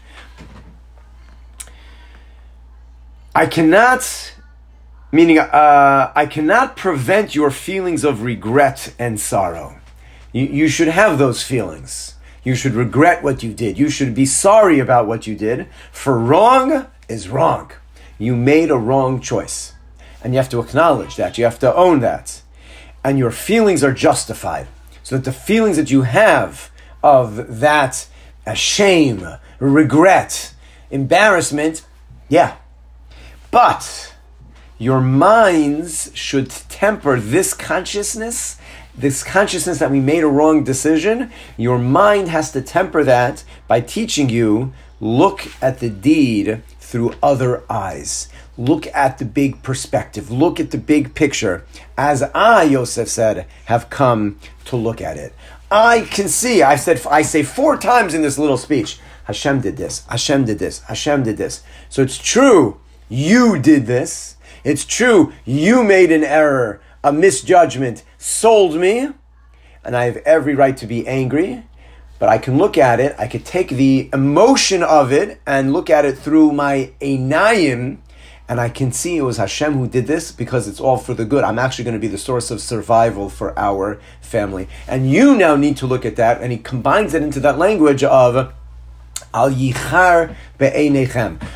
I 3.32 3.46
cannot, 3.46 4.34
meaning, 5.12 5.38
uh, 5.38 6.12
I 6.16 6.26
cannot 6.26 6.76
prevent 6.76 7.36
your 7.36 7.52
feelings 7.52 8.02
of 8.02 8.22
regret 8.22 8.92
and 8.98 9.20
sorrow. 9.20 9.78
You, 10.32 10.46
you 10.46 10.68
should 10.68 10.88
have 10.88 11.18
those 11.18 11.44
feelings. 11.44 12.15
You 12.46 12.54
should 12.54 12.74
regret 12.74 13.24
what 13.24 13.42
you 13.42 13.52
did. 13.52 13.76
You 13.76 13.90
should 13.90 14.14
be 14.14 14.24
sorry 14.24 14.78
about 14.78 15.08
what 15.08 15.26
you 15.26 15.34
did. 15.34 15.66
For 15.90 16.16
wrong 16.16 16.86
is 17.08 17.28
wrong. 17.28 17.72
You 18.18 18.36
made 18.36 18.70
a 18.70 18.76
wrong 18.76 19.20
choice. 19.20 19.72
And 20.22 20.32
you 20.32 20.38
have 20.38 20.48
to 20.50 20.60
acknowledge 20.60 21.16
that. 21.16 21.38
You 21.38 21.44
have 21.44 21.58
to 21.58 21.74
own 21.74 21.98
that. 22.00 22.42
And 23.02 23.18
your 23.18 23.32
feelings 23.32 23.82
are 23.82 23.92
justified. 23.92 24.68
So 25.02 25.16
that 25.16 25.24
the 25.24 25.32
feelings 25.32 25.76
that 25.76 25.90
you 25.90 26.02
have 26.02 26.70
of 27.02 27.58
that 27.58 28.06
shame, 28.54 29.26
regret, 29.58 30.54
embarrassment, 30.88 31.84
yeah. 32.28 32.58
But 33.50 34.14
your 34.78 35.00
minds 35.00 36.12
should 36.14 36.50
temper 36.50 37.18
this 37.18 37.54
consciousness 37.54 38.56
this 38.96 39.22
consciousness 39.22 39.78
that 39.78 39.90
we 39.90 40.00
made 40.00 40.24
a 40.24 40.28
wrong 40.28 40.64
decision, 40.64 41.30
your 41.56 41.78
mind 41.78 42.28
has 42.28 42.50
to 42.52 42.62
temper 42.62 43.04
that 43.04 43.44
by 43.68 43.80
teaching 43.80 44.28
you 44.28 44.72
look 45.00 45.46
at 45.60 45.80
the 45.80 45.90
deed 45.90 46.62
through 46.80 47.14
other 47.22 47.62
eyes. 47.70 48.28
Look 48.56 48.86
at 48.88 49.18
the 49.18 49.24
big 49.24 49.62
perspective. 49.62 50.30
Look 50.30 50.58
at 50.58 50.70
the 50.70 50.78
big 50.78 51.14
picture. 51.14 51.64
As 51.98 52.22
I, 52.22 52.62
Yosef 52.62 53.08
said, 53.08 53.46
have 53.66 53.90
come 53.90 54.38
to 54.66 54.76
look 54.76 55.00
at 55.00 55.16
it. 55.16 55.34
I 55.70 56.02
can 56.02 56.28
see, 56.28 56.62
I 56.62 56.76
said, 56.76 57.04
I 57.10 57.22
say 57.22 57.42
four 57.42 57.76
times 57.76 58.14
in 58.14 58.22
this 58.22 58.38
little 58.38 58.56
speech, 58.56 58.98
Hashem 59.24 59.60
did 59.60 59.76
this, 59.76 60.06
Hashem 60.06 60.44
did 60.44 60.58
this, 60.58 60.80
Hashem 60.82 61.24
did 61.24 61.36
this. 61.36 61.62
So 61.88 62.02
it's 62.02 62.18
true, 62.18 62.80
you 63.08 63.58
did 63.58 63.86
this. 63.86 64.36
It's 64.62 64.84
true, 64.84 65.32
you 65.44 65.84
made 65.84 66.10
an 66.10 66.24
error, 66.24 66.80
a 67.04 67.12
misjudgment, 67.12 68.02
sold 68.26 68.74
me, 68.74 69.08
and 69.84 69.96
I 69.96 70.06
have 70.06 70.16
every 70.18 70.56
right 70.56 70.76
to 70.78 70.86
be 70.86 71.06
angry. 71.06 71.62
But 72.18 72.28
I 72.28 72.38
can 72.38 72.58
look 72.58 72.76
at 72.78 72.98
it, 72.98 73.14
I 73.18 73.28
could 73.28 73.44
take 73.44 73.68
the 73.68 74.08
emotion 74.12 74.82
of 74.82 75.12
it 75.12 75.38
and 75.46 75.72
look 75.72 75.90
at 75.90 76.04
it 76.04 76.18
through 76.18 76.52
my 76.52 76.92
einayim, 77.00 77.98
and 78.48 78.60
I 78.60 78.68
can 78.68 78.90
see 78.90 79.18
it 79.18 79.22
was 79.22 79.36
Hashem 79.36 79.74
who 79.74 79.86
did 79.86 80.06
this 80.06 80.32
because 80.32 80.66
it's 80.66 80.80
all 80.80 80.96
for 80.96 81.14
the 81.14 81.24
good. 81.24 81.44
I'm 81.44 81.58
actually 81.58 81.84
going 81.84 81.94
to 81.94 82.00
be 82.00 82.08
the 82.08 82.18
source 82.18 82.50
of 82.50 82.60
survival 82.60 83.28
for 83.28 83.56
our 83.58 84.00
family. 84.20 84.66
And 84.88 85.10
you 85.10 85.36
now 85.36 85.56
need 85.56 85.76
to 85.78 85.86
look 85.86 86.04
at 86.04 86.16
that, 86.16 86.40
and 86.40 86.50
he 86.50 86.58
combines 86.58 87.12
it 87.12 87.22
into 87.22 87.38
that 87.40 87.58
language 87.58 88.02
of 88.02 88.52
Al 89.34 89.50
yichar. 89.50 90.34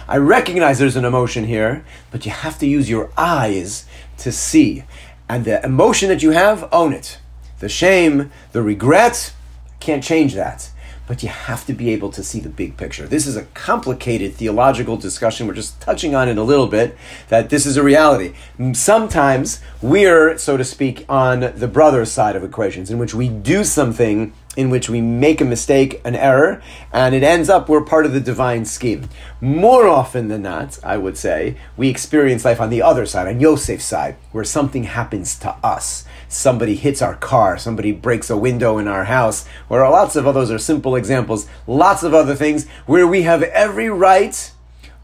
I 0.08 0.16
recognize 0.18 0.78
there's 0.78 0.96
an 0.96 1.04
emotion 1.04 1.44
here, 1.44 1.84
but 2.10 2.26
you 2.26 2.32
have 2.32 2.58
to 2.58 2.66
use 2.66 2.90
your 2.90 3.10
eyes 3.16 3.86
to 4.18 4.30
see. 4.30 4.84
And 5.30 5.44
the 5.44 5.64
emotion 5.64 6.08
that 6.08 6.24
you 6.24 6.32
have, 6.32 6.68
own 6.72 6.92
it. 6.92 7.18
The 7.60 7.68
shame, 7.68 8.32
the 8.50 8.62
regret, 8.62 9.32
can't 9.78 10.02
change 10.02 10.34
that 10.34 10.70
but 11.10 11.24
you 11.24 11.28
have 11.28 11.66
to 11.66 11.72
be 11.72 11.90
able 11.90 12.08
to 12.08 12.22
see 12.22 12.38
the 12.38 12.48
big 12.48 12.76
picture. 12.76 13.04
This 13.04 13.26
is 13.26 13.36
a 13.36 13.42
complicated 13.46 14.34
theological 14.34 14.96
discussion. 14.96 15.48
We're 15.48 15.54
just 15.54 15.80
touching 15.80 16.14
on 16.14 16.28
it 16.28 16.38
a 16.38 16.42
little 16.44 16.68
bit, 16.68 16.96
that 17.30 17.50
this 17.50 17.66
is 17.66 17.76
a 17.76 17.82
reality. 17.82 18.32
Sometimes 18.74 19.60
we're, 19.82 20.38
so 20.38 20.56
to 20.56 20.62
speak, 20.62 21.04
on 21.08 21.40
the 21.40 21.66
brother 21.66 22.04
side 22.04 22.36
of 22.36 22.44
equations, 22.44 22.92
in 22.92 22.98
which 23.00 23.12
we 23.12 23.28
do 23.28 23.64
something 23.64 24.32
in 24.56 24.70
which 24.70 24.90
we 24.90 25.00
make 25.00 25.40
a 25.40 25.44
mistake, 25.44 26.00
an 26.04 26.16
error, 26.16 26.62
and 26.92 27.14
it 27.14 27.22
ends 27.22 27.48
up 27.48 27.68
we're 27.68 27.84
part 27.84 28.04
of 28.04 28.12
the 28.12 28.20
divine 28.20 28.64
scheme. 28.64 29.08
More 29.40 29.86
often 29.86 30.28
than 30.28 30.42
not, 30.42 30.78
I 30.82 30.96
would 30.96 31.16
say, 31.16 31.56
we 31.76 31.88
experience 31.88 32.44
life 32.44 32.60
on 32.60 32.70
the 32.70 32.82
other 32.82 33.06
side, 33.06 33.28
on 33.28 33.40
Yosef's 33.40 33.84
side, 33.84 34.16
where 34.32 34.44
something 34.44 34.84
happens 34.84 35.38
to 35.40 35.50
us 35.64 36.04
somebody 36.30 36.76
hits 36.76 37.02
our 37.02 37.16
car, 37.16 37.58
somebody 37.58 37.90
breaks 37.92 38.30
a 38.30 38.36
window 38.36 38.78
in 38.78 38.86
our 38.86 39.04
house, 39.04 39.46
or 39.68 39.80
lots 39.80 40.16
of 40.16 40.26
others 40.26 40.50
are 40.50 40.58
simple 40.58 40.94
examples, 40.94 41.46
lots 41.66 42.02
of 42.02 42.14
other 42.14 42.36
things 42.36 42.68
where 42.86 43.06
we 43.06 43.22
have 43.22 43.42
every 43.42 43.90
right 43.90 44.52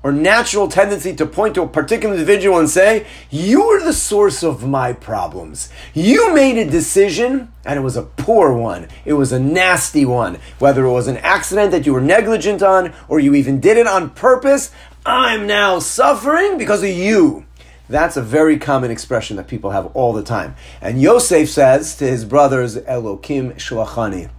or 0.07 0.13
natural 0.13 0.69
tendency 0.69 1.13
to 1.13 1.27
point 1.27 1.53
to 1.57 1.63
a 1.63 1.69
particular 1.69 2.15
individual 2.15 2.61
and 2.61 2.71
say, 2.71 3.05
You 3.29 3.65
are 3.71 3.83
the 3.83 3.93
source 3.93 4.45
of 4.45 4.65
my 4.65 4.93
problems. 4.93 5.69
You 5.95 6.33
made 6.33 6.57
a 6.59 6.71
decision, 6.71 7.53
and 7.65 7.77
it 7.77 7.83
was 7.83 7.97
a 7.97 8.05
poor 8.05 8.53
one. 8.53 8.87
It 9.05 9.15
was 9.15 9.33
a 9.33 9.41
nasty 9.41 10.05
one. 10.05 10.39
Whether 10.61 10.85
it 10.85 10.93
was 10.93 11.09
an 11.09 11.17
accident 11.17 11.73
that 11.73 11.87
you 11.87 11.93
were 11.93 12.01
negligent 12.01 12.63
on, 12.63 12.95
or 13.09 13.19
you 13.19 13.35
even 13.35 13.59
did 13.59 13.79
it 13.79 13.89
on 13.89 14.11
purpose, 14.11 14.71
I'm 15.05 15.45
now 15.45 15.81
suffering 15.81 16.57
because 16.57 16.85
of 16.85 16.91
you. 16.91 17.45
That's 17.89 18.17
a 18.17 18.23
very 18.23 18.61
common 18.61 18.93
expression 18.93 19.37
that 19.39 19.49
people 19.49 19.71
have 19.71 19.87
all 19.87 20.13
the 20.13 20.23
time. 20.23 20.55
And 20.81 21.03
Yosef 21.03 21.51
says 21.51 21.97
to 21.97 22.07
his 22.07 22.25
brothers, 22.25 22.77
Elokim 22.77 23.55
shlachani, 23.57 24.31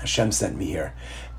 Hashem 0.00 0.30
sent 0.30 0.58
me 0.58 0.66
here. 0.66 0.92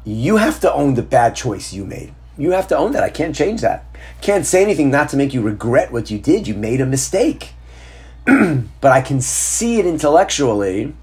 You 0.03 0.38
have 0.38 0.60
to 0.62 0.74
own 0.74 0.96
the 0.96 1.03
bad 1.03 1.36
choice 1.36 1.74
you 1.74 1.86
made. 1.86 2.15
You 2.38 2.51
have 2.51 2.67
to 2.69 2.77
own 2.77 2.91
that. 2.93 3.03
I 3.03 3.09
can't 3.09 3.35
change 3.35 3.61
that. 3.61 3.85
Can't 4.21 4.45
say 4.45 4.63
anything 4.63 4.89
not 4.89 5.09
to 5.09 5.17
make 5.17 5.33
you 5.33 5.41
regret 5.41 5.91
what 5.91 6.09
you 6.09 6.17
did. 6.17 6.47
You 6.47 6.53
made 6.53 6.81
a 6.81 6.85
mistake. 6.85 7.53
but 8.25 8.91
I 8.91 9.01
can 9.01 9.21
see 9.21 9.79
it 9.79 9.85
intellectually 9.85 10.93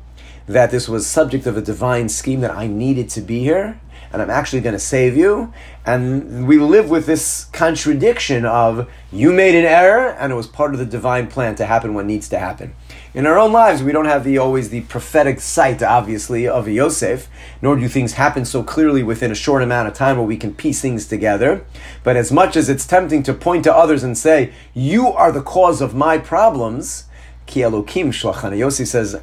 that 0.47 0.71
this 0.71 0.89
was 0.89 1.07
subject 1.07 1.47
of 1.47 1.57
a 1.57 1.61
divine 1.61 2.09
scheme 2.09 2.41
that 2.41 2.53
I 2.53 2.67
needed 2.67 3.11
to 3.11 3.21
be 3.21 3.41
here 3.41 3.81
and 4.13 4.23
I'm 4.23 4.31
actually 4.31 4.61
going 4.61 4.75
to 4.75 4.79
save 4.79 5.17
you. 5.17 5.53
And 5.85 6.47
we 6.47 6.59
live 6.59 6.89
with 6.89 7.07
this 7.07 7.45
contradiction 7.47 8.45
of 8.45 8.91
you 9.13 9.33
made 9.33 9.55
an 9.55 9.65
error 9.65 10.11
and 10.13 10.33
it 10.33 10.37
was 10.37 10.47
part 10.47 10.73
of 10.73 10.79
the 10.79 10.87
divine 10.87 11.27
plan 11.27 11.55
to 11.57 11.67
happen 11.67 11.95
what 11.95 12.07
needs 12.07 12.29
to 12.31 12.39
happen. 12.39 12.75
In 13.15 13.27
our 13.27 13.39
own 13.39 13.53
lives, 13.53 13.83
we 13.83 13.93
don't 13.93 14.05
have 14.05 14.23
the 14.23 14.37
always 14.37 14.69
the 14.69 14.83
prophetic 14.83 15.41
sight, 15.41 15.83
obviously, 15.83 16.47
of 16.47 16.69
Yosef, 16.69 17.29
nor 17.63 17.75
do 17.77 17.89
things 17.89 18.13
happen 18.15 18.45
so 18.45 18.63
clearly 18.63 19.03
within 19.03 19.31
a 19.31 19.35
short 19.35 19.63
amount 19.63 19.89
of 19.89 19.95
time 19.95 20.19
where 20.19 20.27
we 20.27 20.37
can 20.37 20.55
piece 20.55 20.83
things 20.83 21.07
together. 21.07 21.65
But 22.05 22.17
as 22.17 22.31
much 22.31 22.55
as 22.55 22.69
it's 22.69 22.87
tempting 22.87 23.23
to 23.23 23.33
point 23.33 23.65
to 23.65 23.75
others 23.75 24.05
and 24.05 24.17
say, 24.17 24.53
You 24.75 25.09
are 25.09 25.33
the 25.33 25.41
cause 25.41 25.81
of 25.81 25.95
my 25.95 26.19
problems, 26.19 27.05
Ki 27.47 27.61
Elokim 27.61 28.13
Yosef 28.59 28.87
says, 28.87 29.19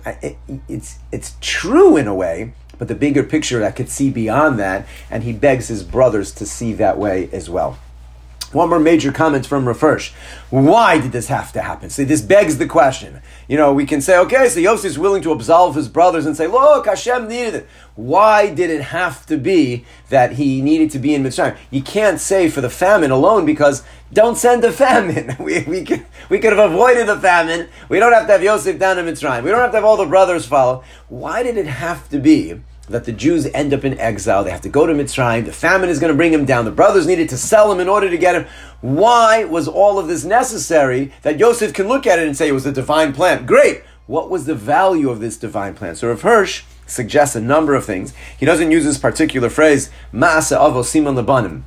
it's, 0.68 0.98
it's 1.12 1.36
true 1.40 1.96
in 1.96 2.08
a 2.08 2.16
way, 2.16 2.54
but 2.80 2.88
the 2.88 2.96
bigger 2.96 3.24
picture 3.24 3.60
that 3.60 3.76
could 3.76 3.90
see 3.90 4.10
beyond 4.10 4.58
that, 4.58 4.88
and 5.12 5.24
he 5.24 5.32
begs 5.32 5.68
his 5.68 5.84
brothers 5.84 6.32
to 6.34 6.46
see 6.48 6.74
that 6.74 6.98
way 6.98 7.30
as 7.32 7.52
well. 7.52 7.78
One 8.54 8.70
more 8.70 8.80
major 8.80 9.12
comment 9.12 9.46
from 9.46 9.68
Rav 9.68 9.82
Why 10.50 11.00
did 11.00 11.12
this 11.12 11.28
have 11.28 11.52
to 11.54 11.62
happen? 11.62 11.90
See, 11.90 12.04
this 12.04 12.22
begs 12.22 12.58
the 12.58 12.68
question. 12.68 13.22
You 13.48 13.58
know, 13.58 13.74
we 13.74 13.86
can 13.86 14.02
say, 14.02 14.18
okay, 14.20 14.50
so 14.50 14.60
Yosef 14.60 14.86
is 14.86 15.00
willing 15.00 15.22
to 15.24 15.32
absolve 15.32 15.76
his 15.76 15.90
brothers 15.90 16.26
and 16.26 16.38
say, 16.38 16.48
look, 16.48 16.86
Hashem 16.86 17.28
needed 17.28 17.56
it. 17.56 17.68
Why 17.96 18.54
did 18.54 18.70
it 18.70 18.82
have 18.82 19.26
to 19.28 19.38
be 19.38 19.86
that 20.10 20.34
he 20.34 20.62
needed 20.62 20.92
to 20.92 21.00
be 21.00 21.14
in 21.16 21.24
Mitzrayim? 21.24 21.58
You 21.72 21.82
can't 21.82 22.20
say 22.20 22.50
for 22.50 22.62
the 22.62 22.70
famine 22.70 23.12
alone 23.12 23.46
because 23.46 23.84
don't 24.14 24.38
send 24.38 24.64
the 24.64 24.72
famine. 24.86 25.36
We, 25.40 25.64
we, 25.64 25.84
could, 25.84 26.06
we 26.30 26.40
could 26.40 26.54
have 26.54 26.72
avoided 26.72 27.08
the 27.08 27.20
famine. 27.20 27.70
We 27.90 28.00
don't 28.00 28.14
have 28.14 28.28
to 28.28 28.34
have 28.34 28.44
Yosef 28.44 28.80
down 28.80 29.00
in 29.00 29.06
Mitzrayim. 29.06 29.44
We 29.44 29.52
don't 29.52 29.60
have 29.60 29.72
to 29.72 29.78
have 29.78 29.86
all 29.86 29.98
the 29.98 30.06
brothers 30.06 30.46
follow. 30.46 30.84
Why 31.10 31.44
did 31.44 31.58
it 31.58 31.68
have 31.68 32.10
to 32.10 32.20
be 32.20 32.62
that 32.90 33.06
the 33.06 33.12
Jews 33.12 33.48
end 33.48 33.74
up 33.74 33.84
in 33.84 33.98
exile. 34.00 34.44
They 34.44 34.52
have 34.52 34.62
to 34.62 34.70
go 34.70 34.86
to 34.86 34.94
Mitzrayim. 34.94 35.46
The 35.46 35.54
famine 35.54 35.90
is 35.90 36.00
going 36.00 36.12
to 36.12 36.18
bring 36.18 36.34
him 36.34 36.46
down. 36.46 36.66
The 36.66 36.72
brothers 36.72 37.08
needed 37.08 37.30
to 37.30 37.38
sell 37.38 37.72
him 37.72 37.80
in 37.80 37.90
order 37.90 38.10
to 38.10 38.18
get 38.18 38.36
him. 38.36 38.46
Why 38.82 39.44
was 39.44 39.68
all 39.68 39.98
of 40.00 40.08
this 40.08 40.24
necessary 40.24 41.12
that 41.24 41.40
Yosef 41.40 41.74
can 41.74 41.88
look 41.88 42.06
at 42.06 42.20
it 42.20 42.28
and 42.28 42.38
say 42.38 42.48
it 42.48 42.54
was 42.54 42.66
a 42.66 42.72
divine 42.72 43.14
plan? 43.14 43.46
Great. 43.46 43.84
What 44.08 44.30
was 44.30 44.46
the 44.46 44.56
value 44.56 45.10
of 45.10 45.20
this 45.20 45.38
divine 45.38 45.74
plan? 45.74 45.96
So 45.96 46.10
Rav 46.10 46.22
Hirsch 46.22 46.64
suggests 46.86 47.36
a 47.36 47.42
number 47.42 47.74
of 47.74 47.86
things. 47.86 48.14
He 48.38 48.46
doesn't 48.46 48.72
use 48.72 48.84
this 48.84 49.00
particular 49.00 49.50
phrase, 49.50 49.90
Ma'asa 50.14 50.58
avosim 50.58 51.06
lebanim 51.06 51.64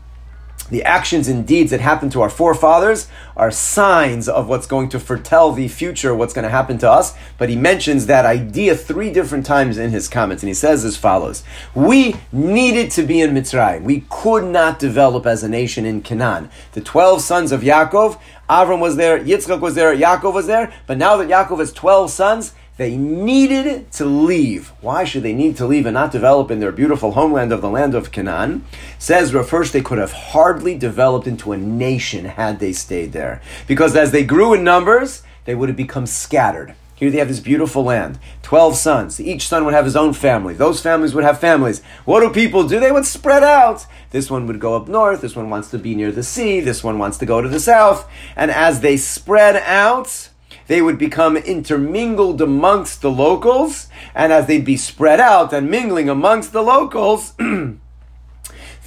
the 0.71 0.83
actions 0.85 1.29
and 1.29 1.47
deeds 1.47 1.71
that 1.71 1.81
happened 1.81 2.13
to 2.13 2.21
our 2.21 2.31
forefathers 2.31 3.09
are 3.37 3.51
signs 3.51 4.29
of 4.29 4.49
what's 4.49 4.67
going 4.67 4.89
to 4.91 5.01
foretell 5.01 5.53
the 5.53 5.69
future, 5.69 6.15
what's 6.15 6.35
going 6.35 6.45
to 6.45 6.51
happen 6.51 6.79
to 6.79 6.91
us. 6.91 7.15
But 7.39 7.49
he 7.49 7.57
mentions 7.57 8.07
that 8.07 8.27
idea 8.27 8.75
three 8.75 9.13
different 9.13 9.47
times 9.47 9.79
in 9.79 9.91
his 9.91 10.09
comments, 10.09 10.43
and 10.43 10.49
he 10.49 10.55
says 10.55 10.85
as 10.85 10.97
follows 10.97 11.43
We 11.75 12.17
needed 12.33 12.91
to 12.93 13.03
be 13.03 13.21
in 13.21 13.31
Mitzrayim. 13.31 13.83
We 13.83 14.05
could 14.09 14.45
not 14.45 14.79
develop 14.79 15.27
as 15.27 15.43
a 15.43 15.49
nation 15.49 15.87
in 15.87 16.03
Canaan. 16.03 16.51
The 16.73 16.81
12 16.81 17.23
sons 17.23 17.53
of 17.53 17.63
Yaakov, 17.63 18.21
Avram 18.49 18.81
was 18.81 18.97
there, 18.97 19.19
Yitzchak 19.19 19.61
was 19.61 19.75
there, 19.75 19.95
Yaakov 19.95 20.33
was 20.33 20.47
there, 20.47 20.73
but 20.87 20.99
now 20.99 21.17
that 21.17 21.29
Yaakov 21.29 21.59
has 21.59 21.73
12 21.73 22.11
sons, 22.11 22.55
they 22.79 22.97
needed 22.97 23.91
to 23.93 24.05
leave. 24.05 24.69
Why 24.81 25.03
should 25.05 25.25
they 25.25 25.35
need 25.35 25.57
to 25.57 25.67
leave 25.67 25.85
and 25.85 25.95
not 25.95 26.13
develop 26.13 26.51
in 26.51 26.61
their 26.61 26.73
beautiful 26.73 27.13
homeland 27.13 27.53
of 27.53 27.61
the 27.61 27.69
land 27.69 27.95
of 27.95 28.13
Canaan? 28.13 28.65
Says 29.01 29.33
first 29.33 29.73
they 29.73 29.83
could 29.83 29.99
have 29.99 30.13
hardly 30.13 30.79
developed 30.79 31.27
into 31.27 31.53
a 31.53 31.59
nation 31.59 32.25
had 32.25 32.61
they 32.61 32.73
stayed 32.73 33.13
there. 33.13 33.43
Because 33.67 33.97
as 33.97 34.13
they 34.13 34.25
grew 34.25 34.55
in 34.55 34.63
numbers, 34.63 35.25
they 35.45 35.57
would 35.57 35.69
have 35.69 35.77
become 35.77 36.07
scattered. 36.07 36.75
Here 36.95 37.11
they 37.11 37.19
have 37.19 37.29
this 37.29 37.41
beautiful 37.41 37.85
land. 37.85 38.19
Twelve 38.43 38.77
sons. 38.77 39.21
Each 39.21 39.47
son 39.47 39.65
would 39.65 39.75
have 39.75 39.85
his 39.85 39.95
own 39.95 40.13
family. 40.13 40.55
Those 40.55 40.81
families 40.81 41.15
would 41.15 41.23
have 41.23 41.39
families. 41.41 41.81
What 42.05 42.21
do 42.21 42.31
people 42.31 42.67
do? 42.67 42.81
They 42.81 42.91
would 42.91 43.07
spread 43.07 43.45
out. 43.45 43.87
This 44.11 44.31
one 44.31 44.47
would 44.49 44.59
go 44.59 44.75
up 44.75 44.89
north. 44.89 45.21
This 45.21 45.37
one 45.37 45.49
wants 45.49 45.71
to 45.71 45.79
be 45.79 45.95
near 45.95 46.11
the 46.11 46.25
sea. 46.25 46.59
This 46.59 46.83
one 46.83 46.99
wants 46.99 47.19
to 47.19 47.27
go 47.27 47.41
to 47.41 47.49
the 47.49 47.61
south. 47.61 48.09
And 48.35 48.51
as 48.51 48.81
they 48.81 48.97
spread 48.97 49.57
out, 49.57 50.28
they 50.69 50.81
would 50.81 50.99
become 50.99 51.37
intermingled 51.37 52.41
amongst 52.41 53.03
the 53.03 53.11
locals, 53.11 53.89
and 54.15 54.33
as 54.33 54.47
they'd 54.47 54.65
be 54.65 54.77
spread 54.77 55.19
out 55.19 55.53
and 55.53 55.71
mingling 55.71 56.09
amongst 56.09 56.53
the 56.53 56.63
locals, 56.63 57.33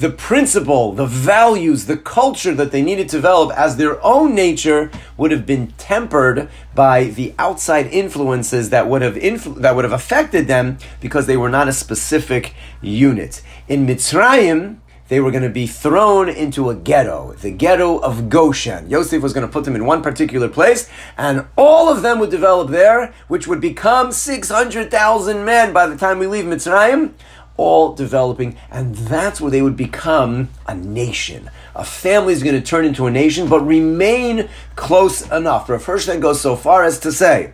the 0.01 0.09
principle, 0.09 0.93
the 0.93 1.05
values, 1.05 1.85
the 1.85 1.97
culture 1.97 2.53
that 2.53 2.71
they 2.71 2.81
needed 2.81 3.09
to 3.09 3.17
develop 3.17 3.55
as 3.57 3.77
their 3.77 4.03
own 4.03 4.33
nature 4.33 4.91
would 5.17 5.31
have 5.31 5.45
been 5.45 5.67
tempered 5.77 6.49
by 6.73 7.05
the 7.05 7.33
outside 7.37 7.87
influences 7.87 8.69
that 8.69 8.87
would 8.87 9.01
have 9.01 9.15
influ- 9.15 9.55
that 9.61 9.75
would 9.75 9.85
have 9.85 9.93
affected 9.93 10.47
them 10.47 10.77
because 11.01 11.27
they 11.27 11.37
were 11.37 11.49
not 11.49 11.67
a 11.67 11.73
specific 11.73 12.53
unit. 12.81 13.41
In 13.67 13.85
Mitzrayim, 13.87 14.77
they 15.11 15.19
were 15.19 15.29
going 15.29 15.43
to 15.43 15.49
be 15.49 15.67
thrown 15.67 16.29
into 16.29 16.69
a 16.69 16.73
ghetto, 16.73 17.33
the 17.33 17.51
ghetto 17.51 17.97
of 17.97 18.29
Goshen. 18.29 18.89
Yosef 18.89 19.21
was 19.21 19.33
going 19.33 19.45
to 19.45 19.51
put 19.51 19.65
them 19.65 19.75
in 19.75 19.85
one 19.85 20.01
particular 20.01 20.47
place, 20.47 20.89
and 21.17 21.45
all 21.57 21.89
of 21.89 22.01
them 22.01 22.17
would 22.19 22.29
develop 22.29 22.69
there, 22.69 23.13
which 23.27 23.45
would 23.45 23.59
become 23.59 24.13
600,000 24.13 25.43
men 25.43 25.73
by 25.73 25.85
the 25.85 25.97
time 25.97 26.17
we 26.17 26.27
leave 26.27 26.45
Mitzrayim, 26.45 27.11
all 27.57 27.93
developing, 27.93 28.55
and 28.71 28.95
that's 28.95 29.41
where 29.41 29.51
they 29.51 29.61
would 29.61 29.75
become 29.75 30.47
a 30.65 30.73
nation. 30.73 31.51
A 31.75 31.83
family 31.83 32.31
is 32.31 32.41
going 32.41 32.55
to 32.55 32.65
turn 32.65 32.85
into 32.85 33.05
a 33.05 33.11
nation, 33.11 33.49
but 33.49 33.59
remain 33.59 34.47
close 34.77 35.29
enough. 35.29 35.67
Rav 35.67 35.83
Hirsch 35.83 36.05
then 36.05 36.21
goes 36.21 36.39
so 36.39 36.55
far 36.55 36.85
as 36.85 37.01
to 37.01 37.11
say, 37.11 37.51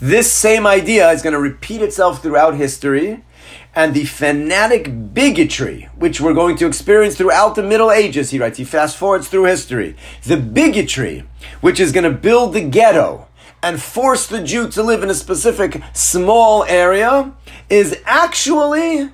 This 0.00 0.32
same 0.32 0.66
idea 0.66 1.10
is 1.10 1.20
going 1.20 1.34
to 1.34 1.38
repeat 1.38 1.82
itself 1.82 2.22
throughout 2.22 2.54
history, 2.54 3.22
and 3.78 3.94
the 3.94 4.04
fanatic 4.04 5.14
bigotry, 5.14 5.88
which 5.94 6.20
we're 6.20 6.34
going 6.34 6.56
to 6.56 6.66
experience 6.66 7.14
throughout 7.14 7.54
the 7.54 7.62
Middle 7.62 7.92
Ages, 7.92 8.30
he 8.30 8.38
writes, 8.40 8.58
he 8.58 8.64
fast 8.64 8.96
forwards 8.96 9.28
through 9.28 9.44
history. 9.44 9.94
The 10.24 10.36
bigotry, 10.36 11.22
which 11.60 11.78
is 11.78 11.92
going 11.92 12.02
to 12.02 12.10
build 12.10 12.54
the 12.54 12.60
ghetto 12.60 13.28
and 13.62 13.80
force 13.80 14.26
the 14.26 14.42
Jew 14.42 14.68
to 14.70 14.82
live 14.82 15.04
in 15.04 15.10
a 15.10 15.14
specific 15.14 15.80
small 15.92 16.64
area, 16.64 17.32
is 17.70 17.96
actually 18.04 19.10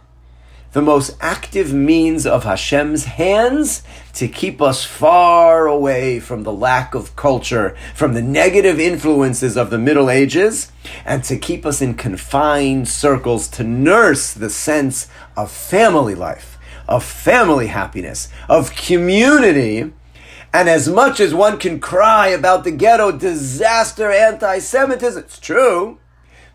the 0.75 0.83
most 0.83 1.17
active 1.21 1.73
means 1.73 2.27
of 2.27 2.43
Hashem's 2.43 3.05
hands 3.05 3.85
to 4.13 4.27
keep 4.27 4.61
us 4.61 4.85
far 4.85 5.69
away 5.69 6.19
from 6.19 6.43
the 6.43 6.53
lack 6.53 6.97
of 6.97 7.15
culture, 7.15 7.77
from 7.95 8.13
the 8.13 8.23
negative 8.23 8.81
influences 8.81 9.57
of 9.57 9.71
the 9.71 9.79
Middle 9.79 10.11
Ages, 10.11 10.73
and 11.05 11.23
to 11.25 11.39
keep 11.39 11.65
us 11.65 11.81
in 11.81 11.95
confined 11.95 12.89
circles 12.89 13.47
to 13.51 13.63
nurse 13.63 14.35
the 14.35 14.51
sense 14.51 15.07
of 15.37 15.49
family 15.49 16.17
life, 16.17 16.59
of 16.89 17.05
family 17.05 17.69
happiness, 17.69 18.29
of 18.49 18.75
community. 18.75 19.93
And 20.53 20.69
as 20.69 20.89
much 20.89 21.21
as 21.21 21.33
one 21.33 21.61
can 21.61 21.79
cry 21.79 22.29
about 22.29 22.65
the 22.65 22.73
ghetto 22.73 23.13
disaster, 23.13 24.11
anti 24.11 24.59
Semitism, 24.59 25.23
it's 25.23 25.39
true 25.39 26.01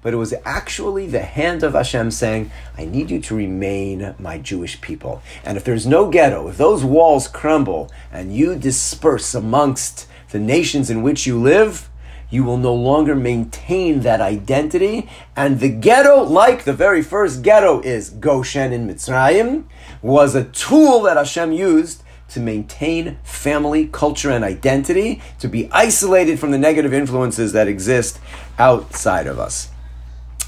but 0.02 0.14
it 0.14 0.18
was 0.18 0.34
actually 0.46 1.08
the 1.08 1.22
hand 1.22 1.64
of 1.64 1.74
Hashem 1.74 2.12
saying, 2.12 2.52
I 2.78 2.86
need 2.86 3.12
you 3.12 3.20
to 3.22 3.36
remain 3.36 4.16
my 4.18 4.38
Jewish 4.38 4.80
people. 4.82 5.22
And 5.44 5.58
if 5.58 5.64
there's 5.64 5.86
no 5.86 6.10
ghetto, 6.10 6.48
if 6.48 6.58
those 6.58 6.84
walls 6.84 7.28
crumble 7.28 7.92
and 8.12 8.36
you 8.36 8.56
disperse 8.56 9.34
amongst 9.36 10.08
the 10.32 10.40
nations 10.40 10.90
in 10.90 11.02
which 11.02 11.28
you 11.28 11.40
live, 11.40 11.90
you 12.30 12.44
will 12.44 12.58
no 12.58 12.74
longer 12.74 13.16
maintain 13.16 14.02
that 14.02 14.22
identity. 14.22 15.10
And 15.36 15.60
the 15.60 15.70
ghetto, 15.70 16.24
like 16.24 16.64
the 16.64 16.74
very 16.74 17.02
first 17.02 17.42
ghetto 17.42 17.82
is 17.82 18.10
Goshen 18.12 18.72
in 18.72 18.88
Mitzrayim, 18.88 19.64
was 20.02 20.36
a 20.36 20.46
tool 20.46 21.02
that 21.02 21.18
Hashem 21.18 21.52
used 21.52 22.04
to 22.30 22.40
maintain 22.40 23.18
family, 23.24 23.88
culture, 23.88 24.30
and 24.30 24.46
identity, 24.46 25.22
to 25.40 25.48
be 25.48 25.68
isolated 25.72 26.40
from 26.40 26.52
the 26.52 26.60
negative 26.60 26.94
influences 26.94 27.54
that 27.54 27.68
exist 27.68 28.20
outside 28.60 29.26
of 29.26 29.40
us. 29.40 29.70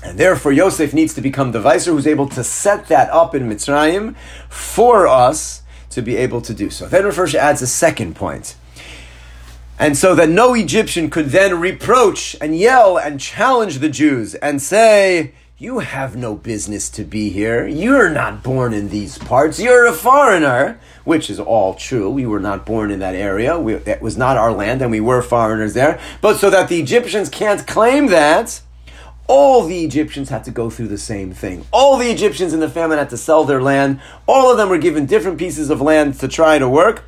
And 0.03 0.17
therefore, 0.17 0.51
Yosef 0.51 0.93
needs 0.93 1.13
to 1.13 1.21
become 1.21 1.51
the 1.51 1.61
vicer 1.61 1.91
who's 1.91 2.07
able 2.07 2.27
to 2.29 2.43
set 2.43 2.87
that 2.87 3.09
up 3.11 3.35
in 3.35 3.47
Mitzrayim 3.49 4.15
for 4.49 5.07
us 5.07 5.61
to 5.91 6.01
be 6.01 6.17
able 6.17 6.41
to 6.41 6.53
do 6.53 6.69
so. 6.69 6.87
Then 6.87 7.05
Rav 7.05 7.35
adds 7.35 7.61
a 7.61 7.67
second 7.67 8.15
point. 8.15 8.55
And 9.77 9.97
so 9.97 10.13
that 10.15 10.29
no 10.29 10.53
Egyptian 10.53 11.09
could 11.09 11.27
then 11.27 11.59
reproach 11.59 12.35
and 12.39 12.57
yell 12.57 12.97
and 12.97 13.19
challenge 13.19 13.79
the 13.79 13.89
Jews 13.89 14.35
and 14.35 14.61
say, 14.61 15.33
You 15.57 15.79
have 15.79 16.15
no 16.15 16.35
business 16.35 16.87
to 16.91 17.03
be 17.03 17.29
here. 17.29 17.67
You're 17.67 18.09
not 18.09 18.43
born 18.43 18.73
in 18.73 18.89
these 18.89 19.17
parts. 19.17 19.59
You're 19.59 19.87
a 19.87 19.93
foreigner, 19.93 20.79
which 21.03 21.29
is 21.29 21.39
all 21.39 21.73
true. 21.73 22.09
We 22.09 22.27
were 22.27 22.39
not 22.39 22.65
born 22.65 22.91
in 22.91 22.99
that 22.99 23.15
area. 23.15 23.59
We, 23.59 23.73
it 23.75 24.03
was 24.03 24.17
not 24.17 24.37
our 24.37 24.51
land, 24.51 24.81
and 24.81 24.91
we 24.91 24.99
were 24.99 25.21
foreigners 25.23 25.73
there. 25.73 25.99
But 26.21 26.37
so 26.37 26.49
that 26.51 26.69
the 26.69 26.79
Egyptians 26.79 27.29
can't 27.29 27.65
claim 27.65 28.07
that, 28.07 28.61
all 29.31 29.63
the 29.65 29.85
Egyptians 29.85 30.27
had 30.27 30.43
to 30.43 30.51
go 30.51 30.69
through 30.69 30.89
the 30.89 30.97
same 30.97 31.31
thing. 31.31 31.65
All 31.71 31.97
the 31.97 32.11
Egyptians 32.11 32.53
in 32.53 32.59
the 32.59 32.67
famine 32.67 32.97
had 32.97 33.09
to 33.11 33.17
sell 33.17 33.45
their 33.45 33.61
land. 33.61 34.01
All 34.27 34.51
of 34.51 34.57
them 34.57 34.67
were 34.67 34.77
given 34.77 35.05
different 35.05 35.37
pieces 35.37 35.69
of 35.69 35.79
land 35.79 36.19
to 36.19 36.27
try 36.27 36.59
to 36.59 36.67
work. 36.67 37.05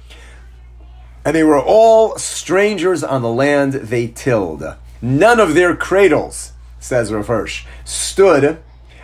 And 1.25 1.35
they 1.35 1.43
were 1.43 1.59
all 1.59 2.17
strangers 2.17 3.03
on 3.03 3.23
the 3.23 3.29
land 3.29 3.73
they 3.73 4.07
tilled. 4.07 4.63
None 5.01 5.41
of 5.41 5.53
their 5.53 5.75
cradles, 5.75 6.53
says 6.79 7.11
Rav 7.11 7.49
stood 7.83 8.63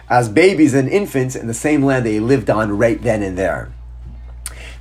as 0.10 0.30
babies 0.30 0.74
and 0.74 0.88
infants 0.88 1.36
in 1.36 1.48
the 1.48 1.54
same 1.54 1.84
land 1.84 2.06
they 2.06 2.22
lived 2.22 2.50
on 2.50 2.78
right 2.78 3.02
then 3.02 3.22
and 3.22 3.38
there. 3.38 3.70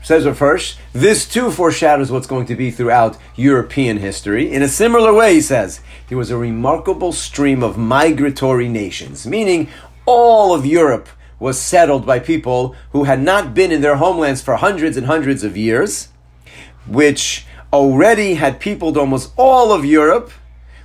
Says 0.08 0.24
Rav 0.24 0.38
Hirsch, 0.38 0.76
this 0.94 1.28
too 1.28 1.50
foreshadows 1.50 2.10
what's 2.10 2.26
going 2.26 2.46
to 2.46 2.56
be 2.56 2.70
throughout 2.70 3.18
European 3.36 3.98
history. 3.98 4.50
In 4.50 4.62
a 4.62 4.66
similar 4.66 5.12
way, 5.12 5.34
he 5.34 5.42
says, 5.42 5.82
there 6.08 6.16
was 6.16 6.30
a 6.30 6.38
remarkable 6.38 7.12
stream 7.12 7.62
of 7.62 7.76
migratory 7.76 8.70
nations, 8.70 9.26
meaning 9.26 9.68
all 10.06 10.54
of 10.54 10.64
Europe 10.64 11.10
was 11.38 11.60
settled 11.60 12.06
by 12.06 12.20
people 12.20 12.74
who 12.92 13.04
had 13.04 13.20
not 13.20 13.52
been 13.52 13.70
in 13.70 13.82
their 13.82 13.96
homelands 13.96 14.40
for 14.40 14.56
hundreds 14.56 14.96
and 14.96 15.08
hundreds 15.08 15.44
of 15.44 15.58
years, 15.58 16.08
which 16.86 17.44
already 17.70 18.36
had 18.36 18.60
peopled 18.60 18.96
almost 18.96 19.30
all 19.36 19.72
of 19.72 19.84
Europe 19.84 20.30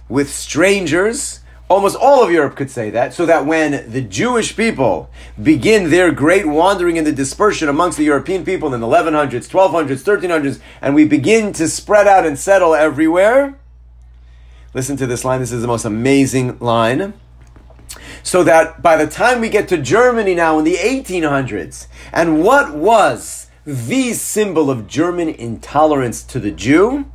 with 0.10 0.30
strangers 0.30 1.40
Almost 1.70 1.96
all 1.96 2.24
of 2.24 2.30
Europe 2.30 2.56
could 2.56 2.70
say 2.70 2.90
that, 2.90 3.14
so 3.14 3.26
that 3.26 3.46
when 3.46 3.90
the 3.90 4.02
Jewish 4.02 4.56
people 4.56 5.10
begin 5.42 5.90
their 5.90 6.12
great 6.12 6.46
wandering 6.46 6.98
and 6.98 7.08
the 7.08 7.12
dispersion 7.12 7.70
amongst 7.70 7.98
the 7.98 8.04
European 8.04 8.44
people 8.44 8.74
in 8.74 8.82
the 8.82 8.88
1100s, 8.88 9.50
1200s, 9.50 10.04
1300s, 10.04 10.60
and 10.82 10.94
we 10.94 11.06
begin 11.06 11.54
to 11.54 11.68
spread 11.68 12.06
out 12.06 12.26
and 12.26 12.38
settle 12.38 12.76
everywhere, 12.76 13.58
listen 14.74 14.98
to 14.98 15.08
this 15.08 15.24
line, 15.24 15.40
this 15.40 15.52
is 15.52 15.62
the 15.62 15.68
most 15.68 15.86
amazing 15.86 16.60
line. 16.60 17.14
So 18.24 18.44
that 18.44 18.82
by 18.82 18.98
the 18.98 19.08
time 19.08 19.40
we 19.40 19.50
get 19.50 19.68
to 19.70 19.78
Germany 19.78 20.36
now 20.36 20.60
in 20.60 20.66
the 20.66 20.76
1800s, 20.76 21.88
and 22.12 22.44
what 22.44 22.76
was 22.76 23.48
the 23.66 24.14
symbol 24.14 24.70
of 24.70 24.88
German 24.88 25.30
intolerance 25.30 26.24
to 26.24 26.40
the 26.40 26.52
Jew? 26.52 27.06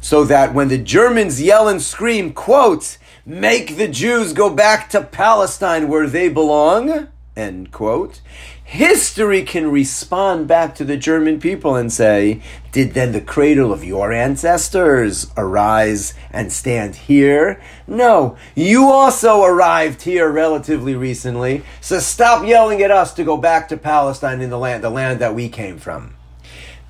So 0.00 0.24
that 0.24 0.54
when 0.54 0.68
the 0.68 0.78
Germans 0.78 1.42
yell 1.42 1.68
and 1.68 1.80
scream, 1.80 2.32
quote, 2.32 2.98
make 3.30 3.76
the 3.76 3.86
Jews 3.86 4.32
go 4.32 4.50
back 4.50 4.90
to 4.90 5.00
Palestine 5.00 5.86
where 5.86 6.08
they 6.08 6.28
belong, 6.28 7.06
end 7.36 7.70
quote, 7.70 8.20
history 8.64 9.44
can 9.44 9.70
respond 9.70 10.48
back 10.48 10.74
to 10.74 10.84
the 10.84 10.96
German 10.96 11.38
people 11.38 11.76
and 11.76 11.92
say, 11.92 12.42
Did 12.72 12.94
then 12.94 13.12
the 13.12 13.20
cradle 13.20 13.72
of 13.72 13.84
your 13.84 14.12
ancestors 14.12 15.30
arise 15.36 16.12
and 16.32 16.52
stand 16.52 16.96
here? 16.96 17.62
No, 17.86 18.36
you 18.56 18.86
also 18.86 19.44
arrived 19.44 20.02
here 20.02 20.28
relatively 20.28 20.96
recently, 20.96 21.62
so 21.80 22.00
stop 22.00 22.44
yelling 22.44 22.82
at 22.82 22.90
us 22.90 23.14
to 23.14 23.22
go 23.22 23.36
back 23.36 23.68
to 23.68 23.76
Palestine 23.76 24.40
in 24.40 24.50
the 24.50 24.58
land, 24.58 24.82
the 24.82 24.90
land 24.90 25.20
that 25.20 25.36
we 25.36 25.48
came 25.48 25.78
from. 25.78 26.16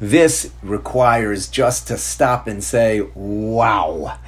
This 0.01 0.51
requires 0.63 1.47
just 1.47 1.87
to 1.89 1.99
stop 1.99 2.47
and 2.47 2.65
say, 2.65 3.03
wow. 3.15 4.19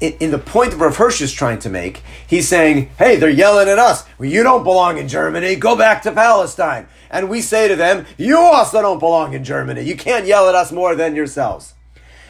In, 0.00 0.14
in 0.14 0.30
the 0.32 0.38
point 0.38 0.72
that 0.72 0.78
Rav 0.78 0.96
Hirsch 0.96 1.20
is 1.20 1.32
trying 1.32 1.60
to 1.60 1.70
make, 1.70 2.02
he's 2.26 2.48
saying, 2.48 2.90
hey, 2.98 3.14
they're 3.14 3.30
yelling 3.30 3.68
at 3.68 3.78
us. 3.78 4.04
Well, 4.18 4.28
you 4.28 4.42
don't 4.42 4.64
belong 4.64 4.98
in 4.98 5.06
Germany. 5.06 5.54
Go 5.54 5.76
back 5.76 6.02
to 6.02 6.12
Palestine. 6.12 6.88
And 7.08 7.30
we 7.30 7.40
say 7.40 7.68
to 7.68 7.76
them, 7.76 8.04
you 8.18 8.36
also 8.36 8.82
don't 8.82 8.98
belong 8.98 9.32
in 9.32 9.44
Germany. 9.44 9.82
You 9.82 9.96
can't 9.96 10.26
yell 10.26 10.48
at 10.48 10.56
us 10.56 10.72
more 10.72 10.96
than 10.96 11.14
yourselves. 11.14 11.74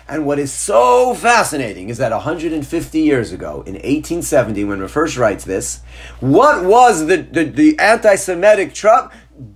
And 0.07 0.27
what 0.27 0.39
is 0.39 0.53
so 0.53 1.15
fascinating 1.15 1.89
is 1.89 1.97
that 1.97 2.13
150 2.13 3.01
years 3.01 3.33
ago, 3.33 3.63
in 3.67 3.75
1870, 3.75 4.65
when 4.65 4.81
Hirsch 4.81 5.17
writes 5.17 5.45
this, 5.45 5.81
what 6.21 6.63
was 6.63 7.07
the, 7.07 7.17
the, 7.17 7.45
the 7.45 7.79
anti 7.79 8.17
Semitic 8.17 8.75
Trump? 8.75 9.13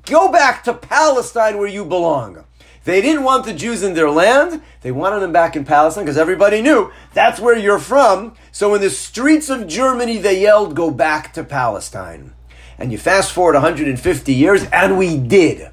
Go 0.07 0.33
back 0.33 0.65
to 0.65 0.73
Palestine 0.73 1.59
where 1.59 1.69
you 1.69 1.85
belong. 1.85 2.46
They 2.87 3.01
didn't 3.01 3.25
want 3.25 3.45
the 3.45 3.53
Jews 3.53 3.83
in 3.83 3.95
their 3.95 4.09
land. 4.09 4.63
They 4.83 4.93
wanted 4.93 5.19
them 5.19 5.33
back 5.33 5.57
in 5.57 5.65
Palestine 5.65 6.05
because 6.05 6.17
everybody 6.17 6.63
knew 6.63 6.93
that's 7.15 7.41
where 7.41 7.59
you're 7.59 7.81
from. 7.81 8.37
So 8.53 8.77
in 8.77 8.81
the 8.81 8.91
streets 8.91 9.51
of 9.51 9.67
Germany, 9.67 10.19
they 10.19 10.41
yelled, 10.41 10.77
go 10.77 10.93
back 10.93 11.33
to 11.33 11.43
Palestine. 11.43 12.33
And 12.79 12.93
you 12.93 12.99
fast 12.99 13.33
forward 13.33 13.55
150 13.55 14.33
years, 14.33 14.67
and 14.73 14.97
we 14.97 15.19
did. 15.19 15.69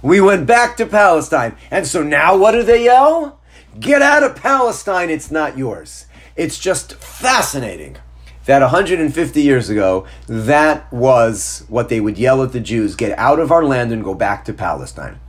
We 0.00 0.22
went 0.22 0.46
back 0.46 0.78
to 0.78 0.86
Palestine. 0.86 1.54
And 1.70 1.86
so 1.86 2.02
now 2.02 2.34
what 2.34 2.52
do 2.52 2.62
they 2.62 2.84
yell? 2.84 3.40
Get 3.78 4.00
out 4.00 4.22
of 4.22 4.34
Palestine, 4.34 5.10
it's 5.10 5.30
not 5.30 5.58
yours. 5.58 6.06
It's 6.34 6.58
just 6.58 6.94
fascinating 6.94 7.98
that 8.46 8.62
150 8.62 9.42
years 9.42 9.68
ago, 9.68 10.06
that 10.28 10.90
was 10.90 11.66
what 11.68 11.90
they 11.90 12.00
would 12.00 12.16
yell 12.16 12.42
at 12.42 12.52
the 12.52 12.60
Jews 12.60 12.96
get 12.96 13.18
out 13.18 13.38
of 13.38 13.52
our 13.52 13.64
land 13.64 13.92
and 13.92 14.02
go 14.02 14.14
back 14.14 14.46
to 14.46 14.54
Palestine. 14.54 15.20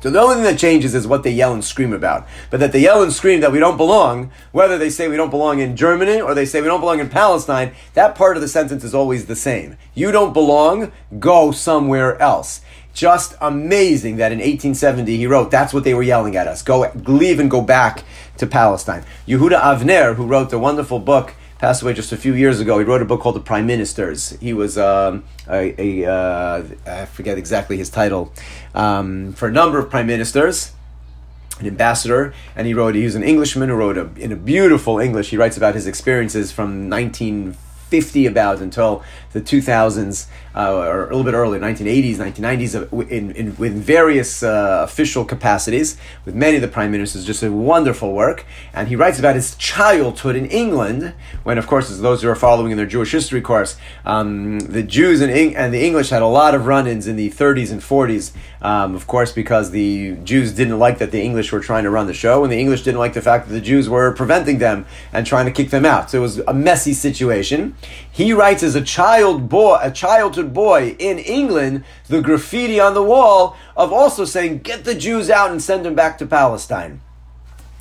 So 0.00 0.10
the 0.10 0.20
only 0.20 0.36
thing 0.36 0.44
that 0.44 0.58
changes 0.58 0.94
is 0.94 1.08
what 1.08 1.24
they 1.24 1.32
yell 1.32 1.52
and 1.52 1.64
scream 1.64 1.92
about. 1.92 2.26
But 2.50 2.60
that 2.60 2.70
they 2.70 2.80
yell 2.80 3.02
and 3.02 3.12
scream 3.12 3.40
that 3.40 3.50
we 3.50 3.58
don't 3.58 3.76
belong, 3.76 4.30
whether 4.52 4.78
they 4.78 4.90
say 4.90 5.08
we 5.08 5.16
don't 5.16 5.30
belong 5.30 5.58
in 5.58 5.74
Germany 5.74 6.20
or 6.20 6.34
they 6.34 6.44
say 6.44 6.60
we 6.60 6.68
don't 6.68 6.80
belong 6.80 7.00
in 7.00 7.08
Palestine, 7.08 7.72
that 7.94 8.14
part 8.14 8.36
of 8.36 8.40
the 8.40 8.48
sentence 8.48 8.84
is 8.84 8.94
always 8.94 9.26
the 9.26 9.34
same. 9.34 9.76
You 9.94 10.12
don't 10.12 10.32
belong, 10.32 10.92
go 11.18 11.50
somewhere 11.50 12.20
else. 12.22 12.60
Just 12.94 13.34
amazing 13.40 14.16
that 14.16 14.32
in 14.32 14.38
1870 14.38 15.16
he 15.16 15.26
wrote, 15.26 15.50
that's 15.50 15.74
what 15.74 15.82
they 15.82 15.94
were 15.94 16.02
yelling 16.02 16.36
at 16.36 16.46
us. 16.46 16.62
Go, 16.62 16.90
leave 17.06 17.40
and 17.40 17.50
go 17.50 17.60
back 17.60 18.04
to 18.36 18.46
Palestine. 18.46 19.04
Yehuda 19.26 19.60
Avner, 19.60 20.14
who 20.14 20.26
wrote 20.26 20.50
the 20.50 20.58
wonderful 20.60 21.00
book, 21.00 21.34
passed 21.58 21.82
away 21.82 21.92
just 21.92 22.12
a 22.12 22.16
few 22.16 22.34
years 22.34 22.60
ago. 22.60 22.78
He 22.78 22.84
wrote 22.84 23.02
a 23.02 23.04
book 23.04 23.20
called 23.20 23.34
The 23.34 23.40
Prime 23.40 23.66
Ministers. 23.66 24.30
He 24.40 24.52
was 24.52 24.78
um, 24.78 25.24
a, 25.48 25.74
a 25.78 26.10
uh, 26.10 26.64
I 26.86 27.06
forget 27.06 27.36
exactly 27.36 27.76
his 27.76 27.90
title 27.90 28.32
um, 28.74 29.32
for 29.32 29.48
a 29.48 29.52
number 29.52 29.78
of 29.78 29.90
prime 29.90 30.06
ministers, 30.06 30.72
an 31.58 31.66
ambassador, 31.66 32.32
and 32.54 32.66
he 32.66 32.74
wrote. 32.74 32.94
He 32.94 33.04
was 33.04 33.16
an 33.16 33.24
Englishman 33.24 33.68
who 33.68 33.74
wrote 33.74 33.98
a, 33.98 34.08
in 34.16 34.30
a 34.30 34.36
beautiful 34.36 34.98
English. 34.98 35.30
He 35.30 35.36
writes 35.36 35.56
about 35.56 35.74
his 35.74 35.86
experiences 35.86 36.52
from 36.52 36.88
1950 36.88 38.26
about 38.26 38.60
until 38.60 39.02
the 39.32 39.40
2000s, 39.40 40.28
uh, 40.47 40.47
or 40.58 41.04
a 41.04 41.06
little 41.06 41.24
bit 41.24 41.34
earlier, 41.34 41.60
1980s, 41.60 42.16
1990s, 42.16 42.74
uh, 42.74 42.96
in, 43.06 43.30
in, 43.32 43.64
in 43.64 43.80
various 43.80 44.42
uh, 44.42 44.80
official 44.82 45.24
capacities 45.24 45.96
with 46.24 46.34
many 46.34 46.56
of 46.56 46.62
the 46.62 46.68
prime 46.68 46.90
ministers. 46.90 47.24
Just 47.24 47.42
a 47.42 47.52
wonderful 47.52 48.12
work. 48.12 48.44
And 48.72 48.88
he 48.88 48.96
writes 48.96 49.18
about 49.18 49.36
his 49.36 49.54
childhood 49.56 50.34
in 50.34 50.46
England, 50.46 51.14
when, 51.44 51.58
of 51.58 51.66
course, 51.66 51.90
as 51.90 52.00
those 52.00 52.22
who 52.22 52.28
are 52.28 52.34
following 52.34 52.72
in 52.72 52.76
their 52.76 52.86
Jewish 52.86 53.12
history 53.12 53.40
course, 53.40 53.76
um, 54.04 54.58
the 54.60 54.82
Jews 54.82 55.20
and, 55.20 55.30
and 55.30 55.72
the 55.72 55.84
English 55.84 56.10
had 56.10 56.22
a 56.22 56.26
lot 56.26 56.54
of 56.54 56.66
run 56.66 56.86
ins 56.86 57.06
in 57.06 57.16
the 57.16 57.30
30s 57.30 57.70
and 57.70 57.80
40s, 57.80 58.32
um, 58.60 58.94
of 58.94 59.06
course, 59.06 59.32
because 59.32 59.70
the 59.70 60.16
Jews 60.24 60.52
didn't 60.52 60.78
like 60.78 60.98
that 60.98 61.12
the 61.12 61.22
English 61.22 61.52
were 61.52 61.60
trying 61.60 61.84
to 61.84 61.90
run 61.90 62.06
the 62.06 62.14
show, 62.14 62.42
and 62.42 62.52
the 62.52 62.58
English 62.58 62.82
didn't 62.82 62.98
like 62.98 63.14
the 63.14 63.22
fact 63.22 63.46
that 63.48 63.54
the 63.54 63.60
Jews 63.60 63.88
were 63.88 64.12
preventing 64.12 64.58
them 64.58 64.86
and 65.12 65.24
trying 65.24 65.46
to 65.46 65.52
kick 65.52 65.70
them 65.70 65.84
out. 65.84 66.10
So 66.10 66.18
it 66.18 66.22
was 66.22 66.38
a 66.38 66.54
messy 66.54 66.92
situation. 66.92 67.76
He 68.10 68.32
writes 68.32 68.64
as 68.64 68.74
a 68.74 68.82
child 68.82 69.48
boy, 69.48 69.78
a 69.80 69.90
childhood 69.90 70.47
boy 70.52 70.96
in 70.98 71.18
England, 71.18 71.84
the 72.08 72.20
graffiti 72.20 72.80
on 72.80 72.94
the 72.94 73.02
wall 73.02 73.56
of 73.76 73.92
also 73.92 74.24
saying, 74.24 74.58
"Get 74.58 74.84
the 74.84 74.94
Jews 74.94 75.30
out 75.30 75.50
and 75.50 75.62
send 75.62 75.84
them 75.84 75.94
back 75.94 76.18
to 76.18 76.26
Palestine." 76.26 77.00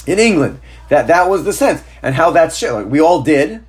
In 0.06 0.20
England, 0.20 0.60
that 0.90 1.08
that 1.08 1.30
was 1.30 1.44
the 1.44 1.52
sense, 1.52 1.82
and 2.02 2.16
how 2.16 2.32
that's 2.32 2.62
like 2.62 2.86
we 2.86 3.02
all 3.02 3.22
did. 3.22 3.64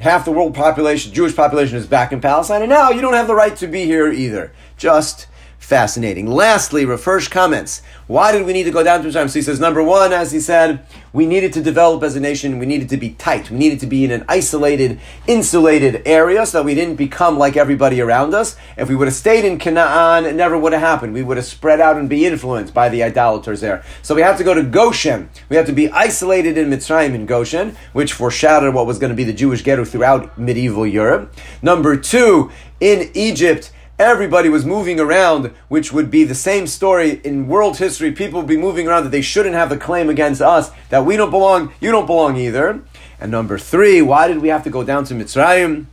Half 0.00 0.26
the 0.26 0.30
world 0.30 0.54
population, 0.54 1.12
Jewish 1.12 1.34
population, 1.34 1.76
is 1.76 1.86
back 1.86 2.12
in 2.12 2.20
Palestine, 2.20 2.62
and 2.62 2.70
now 2.70 2.90
you 2.90 3.00
don't 3.00 3.14
have 3.14 3.26
the 3.26 3.34
right 3.34 3.56
to 3.56 3.66
be 3.66 3.84
here 3.84 4.12
either. 4.12 4.52
Just 4.76 5.27
fascinating. 5.68 6.26
Lastly, 6.26 6.86
Rav 6.86 7.04
Hirsch 7.04 7.28
comments. 7.28 7.82
Why 8.06 8.32
did 8.32 8.46
we 8.46 8.54
need 8.54 8.64
to 8.64 8.70
go 8.70 8.82
down 8.82 9.02
to 9.02 9.12
time? 9.12 9.28
So 9.28 9.38
he 9.38 9.42
says, 9.42 9.60
number 9.60 9.82
one, 9.82 10.14
as 10.14 10.32
he 10.32 10.40
said, 10.40 10.86
we 11.12 11.26
needed 11.26 11.52
to 11.52 11.62
develop 11.62 12.02
as 12.02 12.16
a 12.16 12.20
nation. 12.20 12.58
We 12.58 12.64
needed 12.64 12.88
to 12.88 12.96
be 12.96 13.10
tight. 13.10 13.50
We 13.50 13.58
needed 13.58 13.78
to 13.80 13.86
be 13.86 14.02
in 14.02 14.10
an 14.10 14.24
isolated, 14.30 14.98
insulated 15.26 16.00
area 16.06 16.46
so 16.46 16.58
that 16.58 16.64
we 16.64 16.74
didn't 16.74 16.96
become 16.96 17.36
like 17.36 17.58
everybody 17.58 18.00
around 18.00 18.32
us. 18.32 18.56
If 18.78 18.88
we 18.88 18.96
would 18.96 19.08
have 19.08 19.14
stayed 19.14 19.44
in 19.44 19.58
Canaan, 19.58 20.24
it 20.24 20.34
never 20.34 20.58
would 20.58 20.72
have 20.72 20.80
happened. 20.80 21.12
We 21.12 21.22
would 21.22 21.36
have 21.36 21.44
spread 21.44 21.82
out 21.82 21.98
and 21.98 22.08
be 22.08 22.24
influenced 22.24 22.72
by 22.72 22.88
the 22.88 23.02
idolaters 23.02 23.60
there. 23.60 23.84
So 24.00 24.14
we 24.14 24.22
have 24.22 24.38
to 24.38 24.44
go 24.44 24.54
to 24.54 24.62
Goshen. 24.62 25.28
We 25.50 25.56
have 25.56 25.66
to 25.66 25.72
be 25.72 25.90
isolated 25.90 26.56
in 26.56 26.70
Mitzrayim 26.70 27.12
in 27.12 27.26
Goshen, 27.26 27.76
which 27.92 28.14
foreshadowed 28.14 28.74
what 28.74 28.86
was 28.86 28.98
going 28.98 29.10
to 29.10 29.16
be 29.16 29.24
the 29.24 29.34
Jewish 29.34 29.62
ghetto 29.62 29.84
throughout 29.84 30.38
medieval 30.38 30.86
Europe. 30.86 31.34
Number 31.60 31.94
two, 31.98 32.50
in 32.80 33.10
Egypt, 33.12 33.70
everybody 33.98 34.48
was 34.48 34.64
moving 34.64 35.00
around, 35.00 35.52
which 35.68 35.92
would 35.92 36.10
be 36.10 36.24
the 36.24 36.34
same 36.34 36.66
story 36.66 37.20
in 37.24 37.48
world 37.48 37.78
history. 37.78 38.12
People 38.12 38.40
would 38.40 38.48
be 38.48 38.56
moving 38.56 38.86
around 38.86 39.04
that 39.04 39.10
they 39.10 39.22
shouldn't 39.22 39.54
have 39.54 39.68
the 39.68 39.76
claim 39.76 40.08
against 40.08 40.40
us, 40.40 40.70
that 40.90 41.04
we 41.04 41.16
don't 41.16 41.30
belong, 41.30 41.72
you 41.80 41.90
don't 41.90 42.06
belong 42.06 42.36
either. 42.36 42.82
And 43.20 43.30
number 43.30 43.58
three, 43.58 44.00
why 44.00 44.28
did 44.28 44.38
we 44.38 44.48
have 44.48 44.64
to 44.64 44.70
go 44.70 44.84
down 44.84 45.04
to 45.04 45.14
Mitzrayim? 45.14 45.86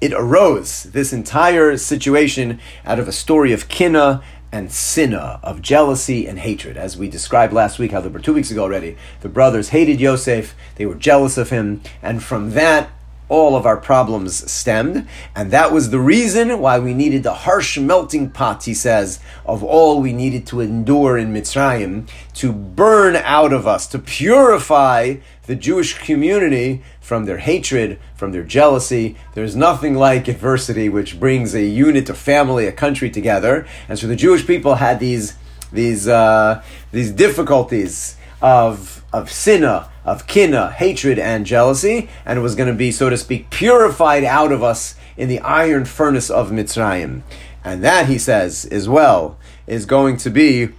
It 0.00 0.12
arose, 0.12 0.82
this 0.84 1.12
entire 1.12 1.76
situation, 1.76 2.60
out 2.84 2.98
of 2.98 3.08
a 3.08 3.12
story 3.12 3.52
of 3.52 3.68
kinna 3.68 4.22
and 4.50 4.70
sinna, 4.70 5.40
of 5.42 5.62
jealousy 5.62 6.26
and 6.26 6.40
hatred. 6.40 6.76
As 6.76 6.96
we 6.96 7.08
described 7.08 7.54
last 7.54 7.78
week, 7.78 7.92
how 7.92 8.00
there 8.02 8.10
were 8.10 8.18
two 8.18 8.34
weeks 8.34 8.50
ago 8.50 8.64
already, 8.64 8.96
the 9.20 9.28
brothers 9.28 9.70
hated 9.70 10.00
Yosef, 10.00 10.54
they 10.74 10.84
were 10.84 10.96
jealous 10.96 11.38
of 11.38 11.50
him, 11.50 11.82
and 12.02 12.22
from 12.22 12.50
that 12.50 12.90
all 13.32 13.56
of 13.56 13.64
our 13.64 13.78
problems 13.78 14.50
stemmed. 14.50 15.08
And 15.34 15.50
that 15.50 15.72
was 15.72 15.88
the 15.88 15.98
reason 15.98 16.58
why 16.60 16.78
we 16.78 16.92
needed 16.92 17.22
the 17.22 17.32
harsh 17.32 17.78
melting 17.78 18.30
pot, 18.30 18.64
he 18.64 18.74
says, 18.74 19.20
of 19.46 19.64
all 19.64 20.02
we 20.02 20.12
needed 20.12 20.46
to 20.48 20.60
endure 20.60 21.16
in 21.16 21.32
Mitzrayim 21.32 22.08
to 22.34 22.52
burn 22.52 23.16
out 23.16 23.54
of 23.54 23.66
us, 23.66 23.86
to 23.86 23.98
purify 23.98 25.16
the 25.46 25.56
Jewish 25.56 25.98
community 25.98 26.82
from 27.00 27.24
their 27.24 27.38
hatred, 27.38 27.98
from 28.14 28.32
their 28.32 28.44
jealousy. 28.44 29.16
There's 29.34 29.56
nothing 29.56 29.94
like 29.94 30.28
adversity 30.28 30.90
which 30.90 31.18
brings 31.18 31.54
a 31.54 31.64
unit, 31.64 32.10
a 32.10 32.14
family, 32.14 32.66
a 32.66 32.72
country 32.72 33.10
together. 33.10 33.66
And 33.88 33.98
so 33.98 34.06
the 34.06 34.16
Jewish 34.16 34.46
people 34.46 34.74
had 34.74 35.00
these, 35.00 35.34
these, 35.72 36.06
uh, 36.06 36.62
these 36.90 37.10
difficulties 37.10 38.16
of, 38.42 39.02
of 39.10 39.32
sinna, 39.32 39.88
of 40.04 40.26
kinna, 40.26 40.70
hatred, 40.72 41.18
and 41.18 41.46
jealousy, 41.46 42.08
and 42.26 42.42
was 42.42 42.54
going 42.54 42.68
to 42.68 42.74
be, 42.74 42.90
so 42.90 43.10
to 43.10 43.16
speak, 43.16 43.50
purified 43.50 44.24
out 44.24 44.52
of 44.52 44.62
us 44.62 44.94
in 45.16 45.28
the 45.28 45.40
iron 45.40 45.84
furnace 45.84 46.30
of 46.30 46.50
Mitzrayim. 46.50 47.22
And 47.64 47.84
that, 47.84 48.06
he 48.06 48.18
says, 48.18 48.64
as 48.66 48.88
well, 48.88 49.38
is 49.66 49.86
going 49.86 50.16
to 50.18 50.30
be 50.30 50.70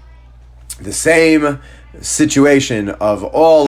the 0.79 0.93
same 0.93 1.59
situation 2.01 2.89
of 2.89 3.23
all 3.23 3.61